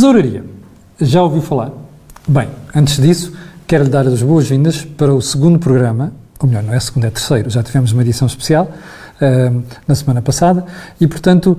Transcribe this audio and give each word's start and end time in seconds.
Tesouraria. 0.00 0.42
Já 0.98 1.22
ouviu 1.22 1.42
falar? 1.42 1.72
Bem, 2.26 2.48
antes 2.74 2.96
disso, 2.96 3.34
quero 3.66 3.84
lhe 3.84 3.90
dar 3.90 4.06
as 4.06 4.22
boas-vindas 4.22 4.82
para 4.82 5.12
o 5.12 5.20
segundo 5.20 5.58
programa, 5.58 6.10
ou 6.38 6.48
melhor, 6.48 6.62
não 6.62 6.72
é 6.72 6.80
segundo, 6.80 7.04
é 7.04 7.10
terceiro. 7.10 7.50
Já 7.50 7.62
tivemos 7.62 7.92
uma 7.92 8.00
edição 8.00 8.26
especial 8.26 8.64
uh, 9.20 9.62
na 9.86 9.94
semana 9.94 10.22
passada 10.22 10.64
e, 10.98 11.06
portanto, 11.06 11.58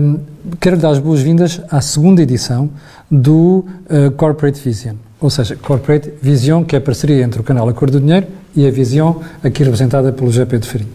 um, 0.00 0.20
quero 0.58 0.76
lhe 0.76 0.80
dar 0.80 0.88
as 0.88 1.00
boas-vindas 1.00 1.60
à 1.70 1.82
segunda 1.82 2.22
edição 2.22 2.70
do 3.10 3.66
uh, 3.90 4.10
Corporate 4.16 4.58
Vision. 4.58 4.96
Ou 5.20 5.28
seja, 5.28 5.54
Corporate 5.56 6.14
Vision, 6.22 6.64
que 6.64 6.74
é 6.74 6.78
a 6.78 6.82
parceria 6.82 7.22
entre 7.22 7.42
o 7.42 7.44
canal 7.44 7.68
A 7.68 7.74
Cor 7.74 7.90
do 7.90 8.00
Dinheiro 8.00 8.26
e 8.56 8.66
a 8.66 8.70
Vision, 8.70 9.16
aqui 9.44 9.62
representada 9.64 10.10
pelo 10.14 10.32
GP 10.32 10.60
de 10.60 10.66
Farinha. 10.66 10.90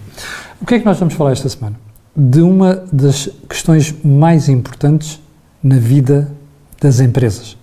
O 0.59 0.65
que 0.65 0.73
é 0.73 0.79
que 0.79 0.85
nós 0.85 0.97
vamos 0.97 1.13
falar 1.13 1.33
esta 1.33 1.47
semana? 1.47 1.75
De 2.15 2.41
uma 2.41 2.83
das 2.91 3.29
questões 3.47 3.93
mais 4.03 4.49
importantes 4.49 5.21
na 5.61 5.77
vida 5.77 6.35
das 6.81 6.99
empresas. 6.99 7.57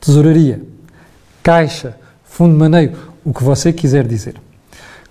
Tesouraria, 0.00 0.62
caixa, 1.42 1.96
fundo 2.24 2.52
de 2.52 2.58
maneio, 2.58 2.92
o 3.24 3.32
que 3.32 3.42
você 3.42 3.72
quiser 3.72 4.06
dizer. 4.06 4.36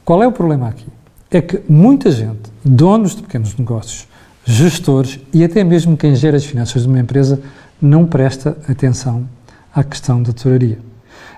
Qual 0.03 0.23
é 0.23 0.28
o 0.28 0.31
problema 0.31 0.70
aqui? 0.70 0.88
É 1.30 1.42
que 1.42 1.62
muita 1.67 2.09
gente, 2.09 2.50
donos 2.64 3.16
de 3.16 3.22
pequenos 3.22 3.56
negócios, 3.58 4.08
gestores 4.45 5.20
e 5.34 5.44
até 5.44 5.64
mesmo 5.64 5.97
quem 5.97 6.16
gera 6.16 6.38
as 6.38 6.45
finanças 6.45 6.84
de 6.84 6.88
uma 6.88 7.00
empresa, 7.00 7.42
não 7.81 8.06
presta 8.06 8.58
atenção 8.67 9.28
à 9.73 9.84
questão 9.84 10.23
da 10.23 10.31
tesouraria. 10.31 10.80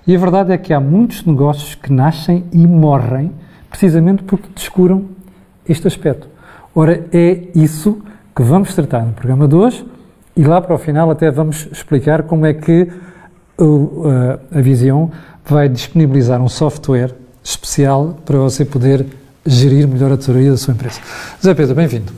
E 0.06 0.16
a 0.16 0.20
verdade 0.20 0.52
é 0.52 0.58
que 0.58 0.74
há 0.74 0.80
muitos 0.80 1.26
negócios 1.26 1.76
que 1.76 1.92
nascem 1.92 2.46
e 2.52 2.66
morrem 2.66 3.32
precisamente 3.70 4.24
porque 4.24 4.48
descuram 4.56 5.06
este 5.68 5.88
aspecto. 5.88 6.28
Ora, 6.74 7.06
é 7.12 7.48
isso 7.56 8.00
que 8.36 8.44
vamos 8.44 8.74
tratar 8.74 9.06
no 9.06 9.14
programa 9.14 9.48
de 9.48 9.56
hoje 9.56 9.86
e 10.36 10.44
lá 10.44 10.62
para 10.62 10.76
o 10.76 10.78
final 10.78 11.12
até 11.12 11.30
vamos 11.30 11.68
explicar 11.72 12.24
como 12.24 12.46
é 12.46 12.54
que 12.54 12.88
a 14.52 14.62
Vision 14.62 15.08
vai 15.46 15.68
disponibilizar 15.68 16.42
um 16.42 16.48
software 16.48 17.14
especial 17.44 18.18
para 18.26 18.38
você 18.38 18.64
poder 18.64 19.06
gerir 19.46 19.88
melhor 19.88 20.12
a 20.12 20.18
tesouraria 20.18 20.52
da 20.52 20.58
sua 20.58 20.74
empresa. 20.74 21.00
José 21.42 21.54
Pedro, 21.54 21.76
bem-vindo. 21.76 22.14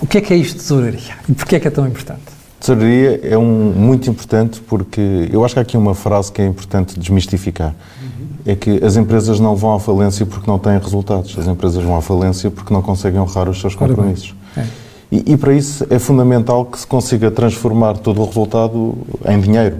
O 0.00 0.06
que 0.06 0.18
é 0.18 0.20
que 0.20 0.32
é 0.32 0.36
isto 0.36 0.54
de 0.54 0.60
tesouraria 0.60 1.14
e 1.28 1.34
porquê 1.34 1.56
é 1.56 1.60
que 1.60 1.68
é 1.68 1.70
tão 1.70 1.86
importante? 1.86 2.22
Tesouraria 2.58 3.20
é 3.22 3.36
um, 3.36 3.72
muito 3.72 4.08
importante 4.10 4.60
porque 4.60 5.28
eu 5.30 5.44
acho 5.44 5.54
que 5.54 5.60
há 5.60 5.62
aqui 5.62 5.76
uma 5.76 5.94
frase 5.94 6.32
que 6.32 6.42
é 6.42 6.46
importante 6.46 6.98
desmistificar. 6.98 7.74
Uhum. 8.02 8.26
É 8.46 8.56
que 8.56 8.82
as 8.84 8.96
empresas 8.96 9.38
não 9.38 9.54
vão 9.54 9.74
à 9.74 9.80
falência 9.80 10.24
porque 10.24 10.50
não 10.50 10.58
têm 10.58 10.78
resultados. 10.78 11.36
As 11.38 11.46
empresas 11.46 11.82
vão 11.82 11.96
à 11.96 12.02
falência 12.02 12.50
porque 12.50 12.72
não 12.72 12.82
conseguem 12.82 13.20
honrar 13.20 13.48
os 13.48 13.60
seus 13.60 13.74
compromissos. 13.74 14.34
É. 14.56 14.64
E, 15.10 15.32
e 15.32 15.36
para 15.36 15.52
isso 15.52 15.86
é 15.90 15.98
fundamental 15.98 16.64
que 16.64 16.78
se 16.78 16.86
consiga 16.86 17.30
transformar 17.30 17.98
todo 17.98 18.20
o 18.20 18.26
resultado 18.26 18.98
em 19.26 19.40
dinheiro. 19.40 19.76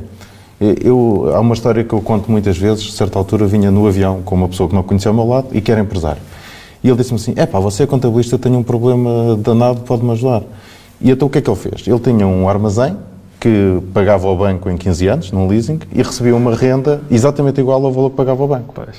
Eu, 0.60 1.30
há 1.34 1.40
uma 1.40 1.54
história 1.54 1.84
que 1.84 1.92
eu 1.92 2.00
conto 2.00 2.30
muitas 2.30 2.58
vezes. 2.58 2.88
A 2.92 2.96
certa 2.96 3.18
altura 3.18 3.46
vinha 3.46 3.70
no 3.70 3.86
avião 3.86 4.22
com 4.22 4.34
uma 4.34 4.48
pessoa 4.48 4.68
que 4.68 4.74
não 4.74 4.82
conhecia 4.82 5.10
ao 5.10 5.14
meu 5.14 5.26
lado 5.26 5.48
e 5.52 5.60
que 5.60 5.70
era 5.70 5.80
empresário. 5.80 6.20
E 6.82 6.88
ele 6.88 6.96
disse-me 6.96 7.16
assim: 7.16 7.32
É 7.36 7.46
pá, 7.46 7.60
você 7.60 7.84
é 7.84 7.86
contabilista, 7.86 8.38
tem 8.38 8.54
um 8.54 8.62
problema 8.62 9.36
danado, 9.36 9.80
pode-me 9.82 10.10
ajudar. 10.12 10.42
E 11.00 11.10
então 11.10 11.28
o 11.28 11.30
que 11.30 11.38
é 11.38 11.40
que 11.40 11.48
ele 11.48 11.56
fez? 11.56 11.86
Ele 11.86 11.98
tinha 12.00 12.26
um 12.26 12.48
armazém 12.48 12.96
que 13.38 13.80
pagava 13.94 14.26
ao 14.26 14.36
banco 14.36 14.68
em 14.68 14.76
15 14.76 15.06
anos, 15.06 15.32
num 15.32 15.46
leasing, 15.46 15.78
e 15.92 16.02
recebia 16.02 16.34
uma 16.34 16.56
renda 16.56 17.00
exatamente 17.08 17.60
igual 17.60 17.84
ao 17.84 17.92
valor 17.92 18.10
que 18.10 18.16
pagava 18.16 18.42
ao 18.42 18.48
banco. 18.48 18.74
Pois. 18.74 18.96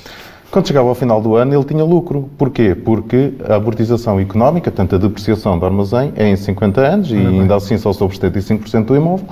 Quando 0.50 0.66
chegava 0.66 0.88
ao 0.88 0.96
final 0.96 1.20
do 1.20 1.36
ano, 1.36 1.54
ele 1.54 1.64
tinha 1.64 1.84
lucro. 1.84 2.28
Porquê? 2.36 2.74
Porque 2.74 3.34
a 3.48 3.54
amortização 3.54 4.18
económica, 4.18 4.68
portanto 4.68 4.96
a 4.96 4.98
depreciação 4.98 5.56
do 5.56 5.64
armazém, 5.64 6.12
é 6.16 6.28
em 6.28 6.34
50 6.34 6.80
anos 6.80 7.10
e 7.10 7.14
ainda 7.14 7.54
assim 7.54 7.78
só 7.78 7.92
sobre 7.92 8.16
75% 8.18 8.84
do 8.84 8.96
imóvel. 8.96 9.26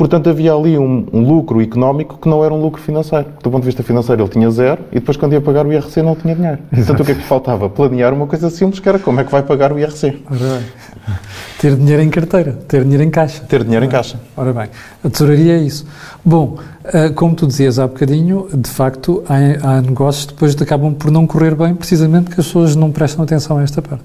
Portanto, 0.00 0.30
havia 0.30 0.54
ali 0.54 0.78
um, 0.78 1.06
um, 1.12 1.20
lucro 1.28 1.60
económico 1.60 2.16
que 2.16 2.26
não 2.26 2.42
era 2.42 2.54
um 2.54 2.58
lucro 2.58 2.80
financeiro. 2.80 3.26
Do 3.42 3.50
ponto 3.50 3.60
de 3.60 3.66
vista 3.66 3.82
financeiro, 3.82 4.22
ele 4.22 4.30
tinha 4.30 4.50
zero 4.50 4.80
e 4.90 4.94
depois, 4.94 5.18
quando 5.18 5.34
ia 5.34 5.42
pagar 5.42 5.66
o 5.66 5.70
IRC, 5.70 6.00
não 6.00 6.16
tinha 6.16 6.34
dinheiro. 6.34 6.58
Exato. 6.72 6.86
Portanto, 6.86 7.00
o 7.00 7.04
que 7.04 7.12
é 7.12 7.14
que 7.16 7.22
faltava? 7.28 7.68
Planear 7.68 8.14
uma 8.14 8.26
coisa 8.26 8.48
simples, 8.48 8.80
que 8.80 8.88
era 8.88 8.98
como 8.98 9.20
é 9.20 9.24
que 9.24 9.30
vai 9.30 9.42
pagar 9.42 9.74
o 9.74 9.78
IRC. 9.78 10.22
Ora 10.30 10.38
bem. 10.38 11.16
Ter 11.60 11.76
dinheiro 11.76 12.00
em 12.00 12.08
carteira, 12.08 12.52
ter 12.66 12.82
dinheiro 12.82 13.02
em 13.02 13.10
caixa. 13.10 13.44
Ter 13.44 13.62
dinheiro 13.62 13.84
em 13.84 13.90
caixa. 13.90 14.18
Ora 14.34 14.54
bem, 14.54 14.70
a 15.04 15.10
tesouraria 15.10 15.58
é 15.58 15.60
isso. 15.60 15.86
Bom, 16.24 16.56
eh, 16.82 17.10
como 17.10 17.34
tu 17.34 17.46
dizias 17.46 17.78
há 17.78 17.86
bocadinho, 17.86 18.48
de 18.54 18.70
facto, 18.70 19.22
há, 19.28 19.36
há 19.68 19.82
negócios 19.82 20.24
que 20.24 20.32
depois 20.32 20.56
acabam 20.62 20.94
por 20.94 21.10
não 21.10 21.26
correr 21.26 21.54
bem, 21.54 21.74
precisamente 21.74 22.24
porque 22.24 22.40
as 22.40 22.46
pessoas 22.46 22.74
não 22.74 22.90
prestam 22.90 23.22
atenção 23.22 23.58
a 23.58 23.62
esta 23.62 23.82
parte. 23.82 24.04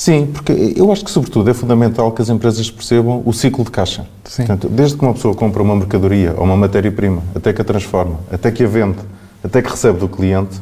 Sim, 0.00 0.30
porque 0.32 0.72
eu 0.76 0.90
acho 0.90 1.04
que, 1.04 1.10
sobretudo, 1.10 1.50
é 1.50 1.52
fundamental 1.52 2.10
que 2.10 2.22
as 2.22 2.30
empresas 2.30 2.70
percebam 2.70 3.22
o 3.22 3.34
ciclo 3.34 3.62
de 3.62 3.70
caixa. 3.70 4.06
Sim. 4.24 4.46
Portanto, 4.46 4.66
desde 4.70 4.96
que 4.96 5.04
uma 5.04 5.12
pessoa 5.12 5.34
compra 5.34 5.62
uma 5.62 5.76
mercadoria 5.76 6.32
ou 6.38 6.44
uma 6.44 6.56
matéria-prima, 6.56 7.22
até 7.34 7.52
que 7.52 7.60
a 7.60 7.64
transforma, 7.64 8.18
até 8.32 8.50
que 8.50 8.64
a 8.64 8.66
vende, 8.66 8.96
até 9.44 9.60
que 9.60 9.68
recebe 9.68 9.98
do 9.98 10.08
cliente, 10.08 10.58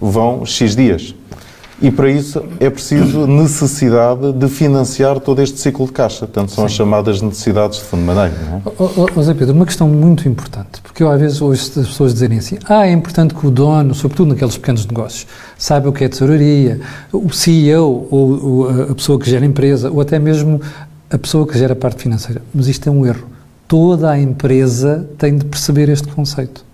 vão 0.00 0.46
X 0.46 0.76
dias. 0.76 1.12
E 1.80 1.92
para 1.92 2.10
isso 2.10 2.42
é 2.58 2.68
preciso 2.68 3.24
necessidade 3.28 4.32
de 4.32 4.48
financiar 4.48 5.20
todo 5.20 5.40
este 5.40 5.60
ciclo 5.60 5.86
de 5.86 5.92
caixa. 5.92 6.26
Portanto, 6.26 6.50
são 6.50 6.62
Sim. 6.62 6.66
as 6.66 6.72
chamadas 6.72 7.22
necessidades 7.22 7.78
de 7.78 7.84
fundo 7.84 8.00
de 8.00 8.06
maneira. 8.06 8.34
Não 8.50 9.20
é? 9.20 9.22
Zé 9.22 9.32
Pedro, 9.32 9.54
uma 9.54 9.64
questão 9.64 9.86
muito 9.86 10.28
importante, 10.28 10.80
porque 10.82 11.04
eu 11.04 11.10
às 11.10 11.20
vezes 11.20 11.40
ouço 11.40 11.78
as 11.78 11.86
pessoas 11.86 12.12
dizerem 12.12 12.38
assim: 12.38 12.58
ah, 12.68 12.84
é 12.84 12.90
importante 12.90 13.32
que 13.32 13.46
o 13.46 13.50
dono, 13.50 13.94
sobretudo 13.94 14.30
naqueles 14.30 14.56
pequenos 14.56 14.84
negócios, 14.86 15.26
saiba 15.56 15.88
o 15.88 15.92
que 15.92 16.02
é 16.02 16.08
tesouraria, 16.08 16.80
o 17.12 17.32
CEO 17.32 18.08
ou, 18.10 18.68
a 18.90 18.94
pessoa 18.94 19.18
que 19.18 19.30
gera 19.30 19.44
a 19.44 19.48
empresa, 19.48 19.88
ou 19.88 20.00
até 20.00 20.18
mesmo 20.18 20.60
a 21.08 21.16
pessoa 21.16 21.46
que 21.46 21.56
gera 21.56 21.74
a 21.74 21.76
parte 21.76 22.02
financeira. 22.02 22.42
Mas 22.52 22.66
isto 22.66 22.88
é 22.88 22.90
um 22.92 23.06
erro. 23.06 23.28
Toda 23.68 24.10
a 24.10 24.18
empresa 24.18 25.08
tem 25.16 25.36
de 25.36 25.44
perceber 25.44 25.88
este 25.88 26.08
conceito. 26.08 26.64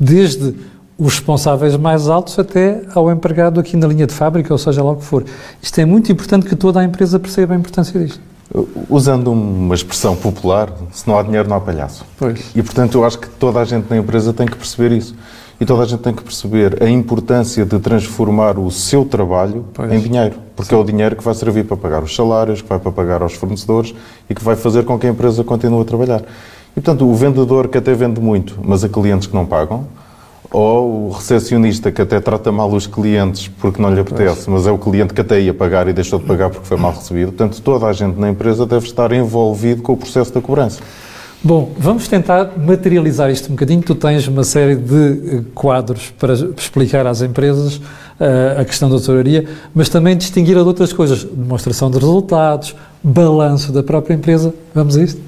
Desde 0.00 0.54
os 0.98 1.14
responsáveis 1.14 1.76
mais 1.76 2.08
altos 2.08 2.38
até 2.38 2.82
ao 2.94 3.10
empregado 3.10 3.60
aqui 3.60 3.76
na 3.76 3.86
linha 3.86 4.06
de 4.06 4.14
fábrica, 4.14 4.52
ou 4.52 4.58
seja 4.58 4.82
lá 4.82 4.92
o 4.92 4.96
que 4.96 5.04
for. 5.04 5.24
Isto 5.60 5.80
é 5.80 5.84
muito 5.84 6.10
importante 6.10 6.46
que 6.46 6.56
toda 6.56 6.80
a 6.80 6.84
empresa 6.84 7.18
perceba 7.20 7.54
a 7.54 7.56
importância 7.56 8.00
disto. 8.00 8.20
Usando 8.88 9.32
uma 9.32 9.74
expressão 9.74 10.16
popular, 10.16 10.72
se 10.92 11.06
não 11.06 11.18
há 11.18 11.22
dinheiro, 11.22 11.48
não 11.48 11.56
há 11.56 11.60
palhaço. 11.60 12.06
Pois. 12.16 12.50
E, 12.54 12.62
portanto, 12.62 12.96
eu 12.96 13.04
acho 13.04 13.18
que 13.18 13.28
toda 13.28 13.60
a 13.60 13.64
gente 13.64 13.90
na 13.90 13.96
empresa 13.98 14.32
tem 14.32 14.46
que 14.46 14.56
perceber 14.56 14.92
isso. 14.92 15.14
E 15.60 15.64
toda 15.64 15.82
a 15.82 15.86
gente 15.86 16.00
tem 16.00 16.14
que 16.14 16.22
perceber 16.22 16.82
a 16.82 16.88
importância 16.88 17.64
de 17.64 17.78
transformar 17.78 18.58
o 18.58 18.70
seu 18.70 19.04
trabalho 19.04 19.66
pois. 19.74 19.92
em 19.92 19.98
dinheiro. 19.98 20.36
Porque 20.54 20.70
Sim. 20.70 20.76
é 20.76 20.78
o 20.78 20.84
dinheiro 20.84 21.16
que 21.16 21.24
vai 21.24 21.34
servir 21.34 21.64
para 21.64 21.76
pagar 21.76 22.02
os 22.02 22.14
salários, 22.14 22.62
que 22.62 22.68
vai 22.68 22.78
para 22.78 22.92
pagar 22.92 23.22
aos 23.22 23.34
fornecedores 23.34 23.94
e 24.30 24.34
que 24.34 24.44
vai 24.44 24.54
fazer 24.54 24.84
com 24.84 24.98
que 24.98 25.06
a 25.06 25.10
empresa 25.10 25.42
continue 25.42 25.80
a 25.80 25.84
trabalhar. 25.84 26.22
E, 26.76 26.80
portanto, 26.80 27.08
o 27.08 27.14
vendedor 27.14 27.68
que 27.68 27.78
até 27.78 27.94
vende 27.94 28.20
muito, 28.20 28.58
mas 28.62 28.84
há 28.84 28.88
clientes 28.88 29.26
que 29.26 29.34
não 29.34 29.46
pagam, 29.46 29.86
ou 30.50 31.08
o 31.08 31.10
recepcionista 31.10 31.90
que 31.90 32.00
até 32.00 32.20
trata 32.20 32.50
mal 32.50 32.70
os 32.72 32.86
clientes 32.86 33.48
porque 33.48 33.80
não 33.80 33.92
lhe 33.92 34.00
apetece, 34.00 34.48
mas 34.48 34.66
é 34.66 34.70
o 34.70 34.78
cliente 34.78 35.12
que 35.12 35.20
até 35.20 35.40
ia 35.40 35.54
pagar 35.54 35.88
e 35.88 35.92
deixou 35.92 36.18
de 36.18 36.24
pagar 36.24 36.50
porque 36.50 36.66
foi 36.66 36.76
mal 36.76 36.92
recebido. 36.92 37.32
Portanto, 37.32 37.60
toda 37.62 37.86
a 37.86 37.92
gente 37.92 38.18
na 38.18 38.30
empresa 38.30 38.66
deve 38.66 38.86
estar 38.86 39.12
envolvido 39.12 39.82
com 39.82 39.92
o 39.92 39.96
processo 39.96 40.32
da 40.32 40.40
cobrança. 40.40 40.80
Bom, 41.42 41.70
vamos 41.78 42.08
tentar 42.08 42.52
materializar 42.56 43.30
isto 43.30 43.48
um 43.48 43.50
bocadinho. 43.50 43.82
Tu 43.82 43.94
tens 43.94 44.26
uma 44.26 44.42
série 44.42 44.74
de 44.74 44.94
eh, 44.94 45.42
quadros 45.54 46.12
para 46.18 46.32
explicar 46.32 47.06
às 47.06 47.22
empresas 47.22 47.76
uh, 47.76 48.60
a 48.60 48.64
questão 48.64 48.88
da 48.88 48.96
tesouraria, 48.96 49.46
mas 49.74 49.88
também 49.88 50.16
distinguir 50.16 50.56
a 50.56 50.62
de 50.62 50.66
outras 50.66 50.92
coisas. 50.92 51.22
Demonstração 51.22 51.90
de 51.90 51.98
resultados, 51.98 52.74
balanço 53.02 53.70
da 53.70 53.82
própria 53.82 54.14
empresa. 54.14 54.52
Vamos 54.74 54.96
a 54.96 55.04
isto? 55.04 55.20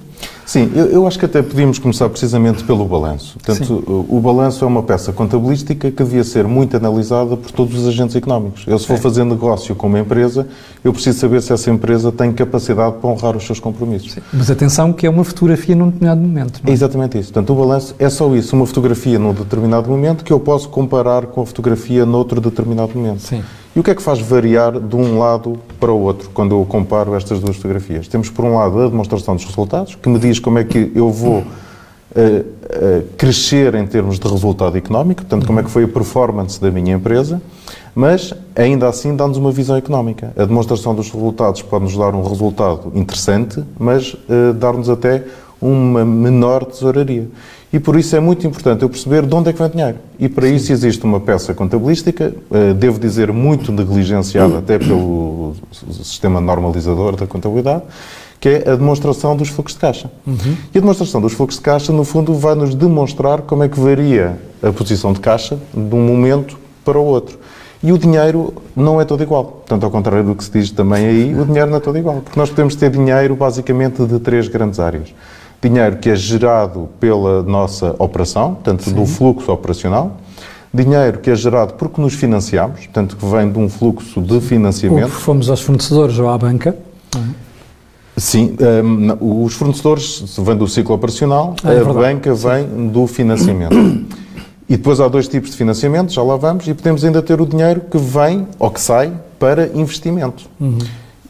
Sim, 0.49 0.73
eu, 0.75 0.87
eu, 0.87 1.07
acho 1.07 1.19
que 1.19 1.27
até 1.27 1.43
podíamos 1.43 1.79
começar 1.79 2.09
precisamente 2.09 2.65
pelo 2.65 2.87
balanço. 2.87 3.37
Portanto, 3.39 3.85
o, 3.87 4.17
o 4.17 4.19
balanço 4.19 4.65
é 4.65 4.67
uma 4.67 4.83
peça 4.83 5.13
contabilística 5.13 5.91
que 5.91 6.03
devia 6.03 6.25
ser 6.25 6.49
muito 6.49 6.75
analisada 6.75 7.37
por 7.37 7.53
todos 7.53 7.79
os 7.79 7.87
agentes 7.87 8.17
económicos. 8.17 8.65
Eu, 8.67 8.79
se 8.79 8.87
for 8.87 8.97
fazer 8.97 9.25
negócio 9.25 9.75
com 9.75 9.89
uma 9.89 10.01
empresa, 10.01 10.49
eu 10.83 10.91
preciso 10.91 11.19
saber 11.19 11.43
se 11.43 11.53
essa 11.53 11.71
empresa 11.71 12.11
tem 12.11 12.33
capacidade 12.33 12.97
para 12.97 13.11
honrar 13.11 13.37
os 13.37 13.45
seus 13.45 13.61
compromissos. 13.61 14.13
Sim. 14.13 14.23
Mas 14.33 14.51
atenção 14.51 14.91
que 14.91 15.07
é 15.07 15.11
uma 15.11 15.23
fotografia 15.23 15.77
num 15.77 15.91
determinado 15.91 16.23
momento. 16.23 16.63
É? 16.65 16.71
é 16.71 16.73
exatamente 16.73 17.19
isso. 17.19 17.31
Portanto, 17.31 17.53
o 17.53 17.55
balanço 17.55 17.95
é 17.99 18.09
só 18.09 18.35
isso, 18.35 18.57
uma 18.57 18.65
fotografia 18.65 19.19
num 19.19 19.35
determinado 19.35 19.91
momento 19.91 20.25
que 20.25 20.33
eu 20.33 20.41
posso 20.41 20.71
comparar 20.71 21.27
com 21.27 21.43
a 21.43 21.47
fotografia 21.47 22.07
noutro 22.07 22.41
determinado 22.41 22.93
momento. 22.95 23.21
Sim. 23.21 23.43
E 23.79 23.81
o 23.81 23.85
que 23.85 23.93
é 23.93 23.95
que 23.95 24.03
faz 24.03 24.19
variar 24.19 24.81
de 24.81 24.97
um 24.97 25.21
lado 25.21 25.57
para 25.79 25.93
o 25.93 26.01
outro 26.01 26.31
quando 26.35 26.53
eu 26.53 26.67
comparo 26.67 27.15
estas 27.15 27.39
duas 27.39 27.55
fotografias? 27.55 28.09
Temos, 28.09 28.29
por 28.29 28.45
um 28.45 28.57
lado, 28.57 28.81
a 28.81 28.89
demonstração 28.89 29.37
dos 29.37 29.45
resultados, 29.45 29.95
que 29.95 30.09
me 30.09 30.19
diz 30.19 30.41
como 30.41 30.59
é 30.59 30.65
que 30.65 30.91
eu 30.97 31.13
vou 31.13 31.37
uh, 31.37 31.45
uh, 31.45 33.05
crescer 33.17 33.77
em 33.77 33.87
termos 33.87 34.19
de 34.19 34.27
resultado 34.27 34.77
económico, 34.77 35.23
portanto, 35.23 35.47
como 35.47 35.61
é 35.61 35.63
que 35.63 35.71
foi 35.71 35.85
a 35.85 35.89
performance 35.89 36.61
da 36.61 36.73
minha 36.73 36.97
empresa, 36.97 37.41
mas 37.95 38.35
ainda 38.57 38.89
assim 38.89 39.15
dá-nos 39.15 39.37
uma 39.37 39.53
visão 39.53 39.77
económica. 39.77 40.33
A 40.37 40.45
demonstração 40.45 40.93
dos 40.93 41.09
resultados 41.09 41.63
pode-nos 41.63 41.97
dar 41.97 42.17
um 42.17 42.29
resultado 42.29 42.91
interessante, 42.97 43.63
mas 43.79 44.13
uh, 44.13 44.55
dar-nos 44.55 44.91
até 44.91 45.23
uma 45.63 46.05
menor 46.05 46.65
tesouraria. 46.65 47.29
E 47.73 47.79
por 47.79 47.97
isso 47.97 48.17
é 48.17 48.21
muito 48.21 48.47
importante 48.47 48.83
eu 48.83 48.89
perceber 48.89 49.27
de 49.27 49.35
onde 49.35 49.51
é 49.51 49.53
que 49.53 49.59
vem 49.59 49.69
o 49.69 49.71
dinheiro. 49.71 49.99
E 50.19 50.29
para 50.29 50.49
Sim. 50.49 50.55
isso 50.55 50.73
existe 50.73 51.05
uma 51.05 51.21
peça 51.21 51.53
contabilística, 51.53 52.35
eh, 52.51 52.73
devo 52.73 52.99
dizer 52.99 53.31
muito 53.31 53.71
negligenciada 53.71 54.59
até 54.59 54.79
pelo 54.79 55.55
sistema 56.03 56.41
normalizador 56.41 57.15
da 57.15 57.27
contabilidade, 57.27 57.83
que 58.41 58.49
que 58.49 58.49
é 58.49 58.71
a 58.71 58.77
demonstração 58.77 59.37
dos 59.37 59.49
fluxos 59.49 59.75
de 59.75 59.81
caixa. 59.81 60.11
Uhum. 60.27 60.57
E 60.75 60.79
a 60.79 60.81
demonstração 60.81 61.21
dos 61.21 61.33
fluxos 61.33 61.59
de 61.59 61.65
caixa, 61.65 61.93
no 61.93 62.05
fundo, 62.05 62.35
vai 62.35 62.55
nos 62.55 62.75
demonstrar 62.75 63.43
como 63.43 63.63
é 63.63 63.69
que 63.69 63.79
varia 63.79 64.39
a 64.63 64.73
posição 64.73 65.13
de 65.13 65.21
caixa 65.21 65.59
de 65.75 65.95
um 65.95 66.07
momento 66.07 66.59
para 66.85 66.99
o 66.99 67.05
outro. 67.05 67.39
E 67.83 67.93
o 67.93 67.99
dinheiro 67.99 68.55
não 68.75 69.01
é 69.01 69.05
todo 69.05 69.23
igual. 69.23 69.45
Portanto, 69.45 69.85
ao 69.85 69.91
contrário 69.91 70.25
do 70.25 70.35
que 70.35 70.43
se 70.43 70.51
diz 70.51 70.71
também 70.71 71.07
aí, 71.07 71.35
o 71.35 71.45
dinheiro 71.45 71.71
não 71.71 71.77
é 71.77 71.81
todo 71.81 71.97
igual. 71.97 72.21
Porque 72.23 72.39
nós 72.39 72.51
podemos 72.51 72.75
ter 72.75 72.91
dinheiro 72.91 73.37
basicamente 73.37 74.05
de 74.05 74.19
três 74.19 74.49
grandes 74.49 74.81
áreas. 74.81 75.15
Dinheiro 75.61 75.97
que 75.97 76.09
é 76.09 76.17
gerado 76.17 76.89
pela 77.01 77.43
nossa 77.43 77.95
operação, 77.99 78.55
portanto, 78.55 78.85
Sim. 78.85 78.93
do 78.93 79.05
fluxo 79.07 79.51
operacional. 79.51 80.17
Dinheiro 80.73 81.19
que 81.19 81.31
é 81.31 81.35
gerado 81.35 81.75
porque 81.75 82.01
nos 82.01 82.15
financiamos, 82.15 82.81
portanto, 82.81 83.17
que 83.17 83.27
vem 83.27 83.51
de 83.51 83.59
um 83.59 83.69
fluxo 83.69 84.21
de 84.21 84.41
financiamento. 84.41 85.05
Ou 85.05 85.11
fomos 85.11 85.51
aos 85.51 85.61
fornecedores 85.61 86.19
ou 86.19 86.29
à 86.29 86.39
banca. 86.39 86.77
Sim, 88.17 88.57
um, 88.85 89.45
os 89.45 89.55
fornecedores 89.55 90.37
vêm 90.39 90.57
do 90.57 90.67
ciclo 90.67 90.95
operacional, 90.95 91.55
é, 91.65 91.79
a 91.79 91.85
banca 91.85 92.35
Sim. 92.35 92.49
vem 92.49 92.89
do 92.89 93.07
financiamento. 93.07 93.75
E 94.69 94.77
depois 94.77 95.01
há 95.01 95.09
dois 95.09 95.27
tipos 95.27 95.51
de 95.51 95.57
financiamento, 95.57 96.13
já 96.13 96.23
lá 96.23 96.37
vamos, 96.37 96.69
e 96.69 96.75
podemos 96.75 97.03
ainda 97.03 97.23
ter 97.23 97.41
o 97.41 97.47
dinheiro 97.47 97.81
que 97.91 97.97
vem 97.97 98.47
ou 98.59 98.71
que 98.71 98.81
sai 98.81 99.13
para 99.39 99.69
investimento. 99.69 100.45
Uhum. 100.61 100.79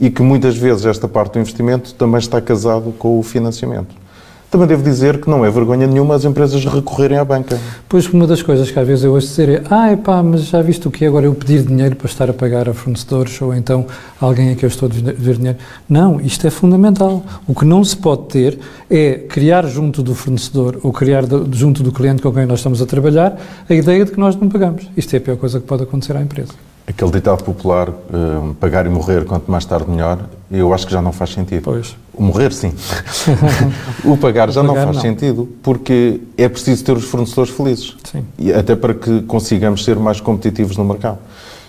E 0.01 0.11
que 0.11 0.23
muitas 0.23 0.57
vezes 0.57 0.85
esta 0.85 1.07
parte 1.07 1.35
do 1.35 1.39
investimento 1.39 1.95
também 1.95 2.19
está 2.19 2.41
casado 2.41 2.93
com 2.99 3.19
o 3.19 3.23
financiamento. 3.23 3.95
Também 4.51 4.67
devo 4.67 4.83
dizer 4.83 5.21
que 5.21 5.29
não 5.29 5.45
é 5.45 5.51
vergonha 5.51 5.87
nenhuma 5.87 6.15
as 6.15 6.25
empresas 6.25 6.65
recorrerem 6.65 7.19
à 7.19 7.25
banca. 7.25 7.61
Pois 7.87 8.07
uma 8.09 8.27
das 8.27 8.41
coisas 8.41 8.71
que 8.71 8.79
às 8.79 8.87
vezes 8.87 9.05
eu 9.05 9.13
ouço 9.13 9.29
dizer 9.29 9.49
é 9.49 9.63
ah, 9.69 9.95
pá, 10.03 10.23
mas 10.23 10.45
já 10.45 10.63
viste 10.63 10.89
o 10.89 10.91
que 10.91 11.05
é 11.05 11.09
agora 11.09 11.27
eu 11.27 11.35
pedir 11.35 11.63
dinheiro 11.63 11.95
para 11.97 12.07
estar 12.07 12.31
a 12.31 12.33
pagar 12.33 12.67
a 12.67 12.73
fornecedores 12.73 13.41
ou 13.43 13.53
então 13.53 13.85
alguém 14.19 14.51
a 14.51 14.57
que 14.57 14.65
eu 14.65 14.69
estou 14.69 14.89
a 14.89 14.93
dever 14.93 15.37
dinheiro. 15.37 15.59
Não, 15.87 16.19
isto 16.19 16.47
é 16.47 16.51
fundamental. 16.51 17.23
O 17.47 17.55
que 17.55 17.67
não 17.67 17.85
se 17.85 17.95
pode 17.95 18.23
ter 18.29 18.59
é 18.91 19.19
criar 19.29 19.67
junto 19.67 20.03
do 20.03 20.15
fornecedor 20.15 20.79
ou 20.83 20.95
criar 20.95 21.25
junto 21.53 21.83
do 21.83 21.93
cliente 21.93 22.23
com 22.23 22.33
quem 22.33 22.47
nós 22.47 22.61
estamos 22.61 22.81
a 22.81 22.87
trabalhar 22.87 23.39
a 23.69 23.75
ideia 23.75 24.03
de 24.03 24.13
que 24.13 24.19
nós 24.19 24.35
não 24.35 24.49
pagamos. 24.49 24.89
Isto 24.97 25.13
é 25.13 25.19
a 25.19 25.21
pior 25.21 25.37
coisa 25.37 25.61
que 25.61 25.67
pode 25.67 25.83
acontecer 25.83 26.17
à 26.17 26.23
empresa. 26.23 26.55
Aquele 26.87 27.11
ditado 27.11 27.45
popular, 27.45 27.91
uh, 27.91 28.55
pagar 28.59 28.87
e 28.87 28.89
morrer, 28.89 29.27
quanto 29.27 29.51
mais 29.51 29.67
tarde 29.67 29.91
melhor, 29.91 30.21
eu 30.51 30.73
acho 30.73 30.87
que 30.87 30.93
já 30.93 31.03
não 31.03 31.13
faz 31.13 31.35
sentido. 31.35 31.65
Pois. 31.65 31.95
O 32.19 32.23
morrer, 32.23 32.53
sim. 32.53 32.73
o 34.05 34.17
pagar 34.17 34.51
já 34.51 34.61
o 34.61 34.67
pagar, 34.67 34.77
não 34.81 34.85
faz 34.85 34.97
não. 34.97 35.03
sentido, 35.03 35.49
porque 35.63 36.21
é 36.37 36.49
preciso 36.49 36.85
ter 36.85 36.93
os 36.93 37.05
fornecedores 37.05 37.53
felizes. 37.53 37.97
Sim. 38.05 38.25
E 38.39 38.53
até 38.53 38.75
para 38.75 38.93
que 38.93 39.23
consigamos 39.23 39.85
ser 39.85 39.97
mais 39.97 40.21
competitivos 40.21 40.77
no 40.77 40.85
mercado. 40.85 41.19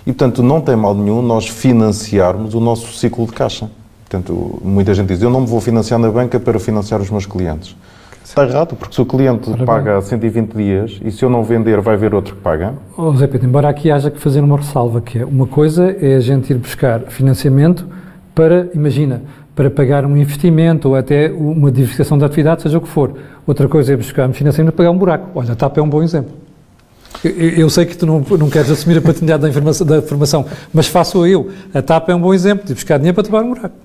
E, 0.07 0.12
portanto, 0.12 0.42
não 0.42 0.60
tem 0.60 0.75
mal 0.75 0.96
nenhum 0.96 1.22
nós 1.22 1.48
financiarmos 1.48 2.56
o 2.56 2.60
nosso 2.60 2.92
ciclo 2.98 3.25
de 3.28 3.34
caixa. 3.34 3.69
Portanto, 4.10 4.60
muita 4.63 4.94
gente 4.96 5.07
diz, 5.07 5.22
eu 5.22 5.30
não 5.30 5.42
me 5.42 5.48
vou 5.48 5.62
financiar 5.62 6.00
na 6.00 6.10
banca 6.10 6.40
para 6.40 6.60
financiar 6.60 7.00
os 7.00 7.12
meus 7.12 7.28
clientes. 7.28 7.75
Está 8.24 8.44
errado, 8.44 8.75
porque 8.75 8.94
se 8.94 9.01
o 9.01 9.06
cliente 9.06 9.50
Ora 9.50 9.66
paga 9.66 9.94
bem. 9.94 10.01
120 10.01 10.54
dias 10.54 11.00
e 11.04 11.12
se 11.12 11.24
eu 11.24 11.30
não 11.30 11.44
vender 11.44 11.80
vai 11.81 11.96
haver 11.96 12.13
outro 12.13 12.36
que 12.36 12.42
paga. 12.42 12.74
Oh, 12.96 13.12
Zé 13.16 13.28
Pedro, 13.28 13.48
embora 13.48 13.69
aqui 13.69 13.90
haja 13.90 14.12
que 14.12 14.19
fazer 14.19 14.42
uma 14.42 14.57
ressalva, 14.57 15.01
que 15.01 15.19
é 15.19 15.25
uma 15.25 15.48
coisa 15.48 15.96
é 16.00 16.16
a 16.16 16.19
gente 16.19 16.51
ir 16.51 16.57
buscar 16.57 17.01
financiamento 17.01 17.88
para, 18.36 18.69
imagina, 18.74 19.24
para 19.59 19.69
pagar 19.69 20.06
um 20.06 20.15
investimento 20.15 20.88
ou 20.88 20.95
até 20.95 21.29
uma 21.29 21.69
diversificação 21.69 22.17
da 22.17 22.27
atividade, 22.27 22.61
seja 22.61 22.77
o 22.77 22.81
que 22.81 22.88
for. 22.88 23.11
Outra 23.45 23.67
coisa 23.67 23.91
é 23.91 23.97
buscar 23.97 24.31
financiamento 24.31 24.71
para 24.73 24.85
pagar 24.85 24.91
um 24.91 24.97
buraco. 24.97 25.31
Olha, 25.35 25.51
a 25.51 25.56
TAP 25.56 25.79
é 25.79 25.81
um 25.81 25.89
bom 25.89 26.01
exemplo. 26.01 26.31
Eu, 27.21 27.31
eu 27.33 27.69
sei 27.69 27.85
que 27.85 27.97
tu 27.97 28.06
não, 28.06 28.21
não 28.21 28.50
queres 28.50 28.71
assumir 28.71 29.00
a 29.00 29.01
paternidade 29.01 29.41
da, 29.41 29.50
informação, 29.50 29.85
da 29.85 30.01
formação, 30.01 30.45
mas 30.73 30.88
faço 30.88 31.27
eu. 31.27 31.50
A 31.73 31.81
TAP 31.81 32.07
é 32.07 32.15
um 32.15 32.21
bom 32.21 32.33
exemplo 32.33 32.65
de 32.65 32.73
buscar 32.73 32.95
dinheiro 33.00 33.15
para 33.15 33.29
pagar 33.29 33.44
um 33.45 33.50
buraco. 33.50 33.75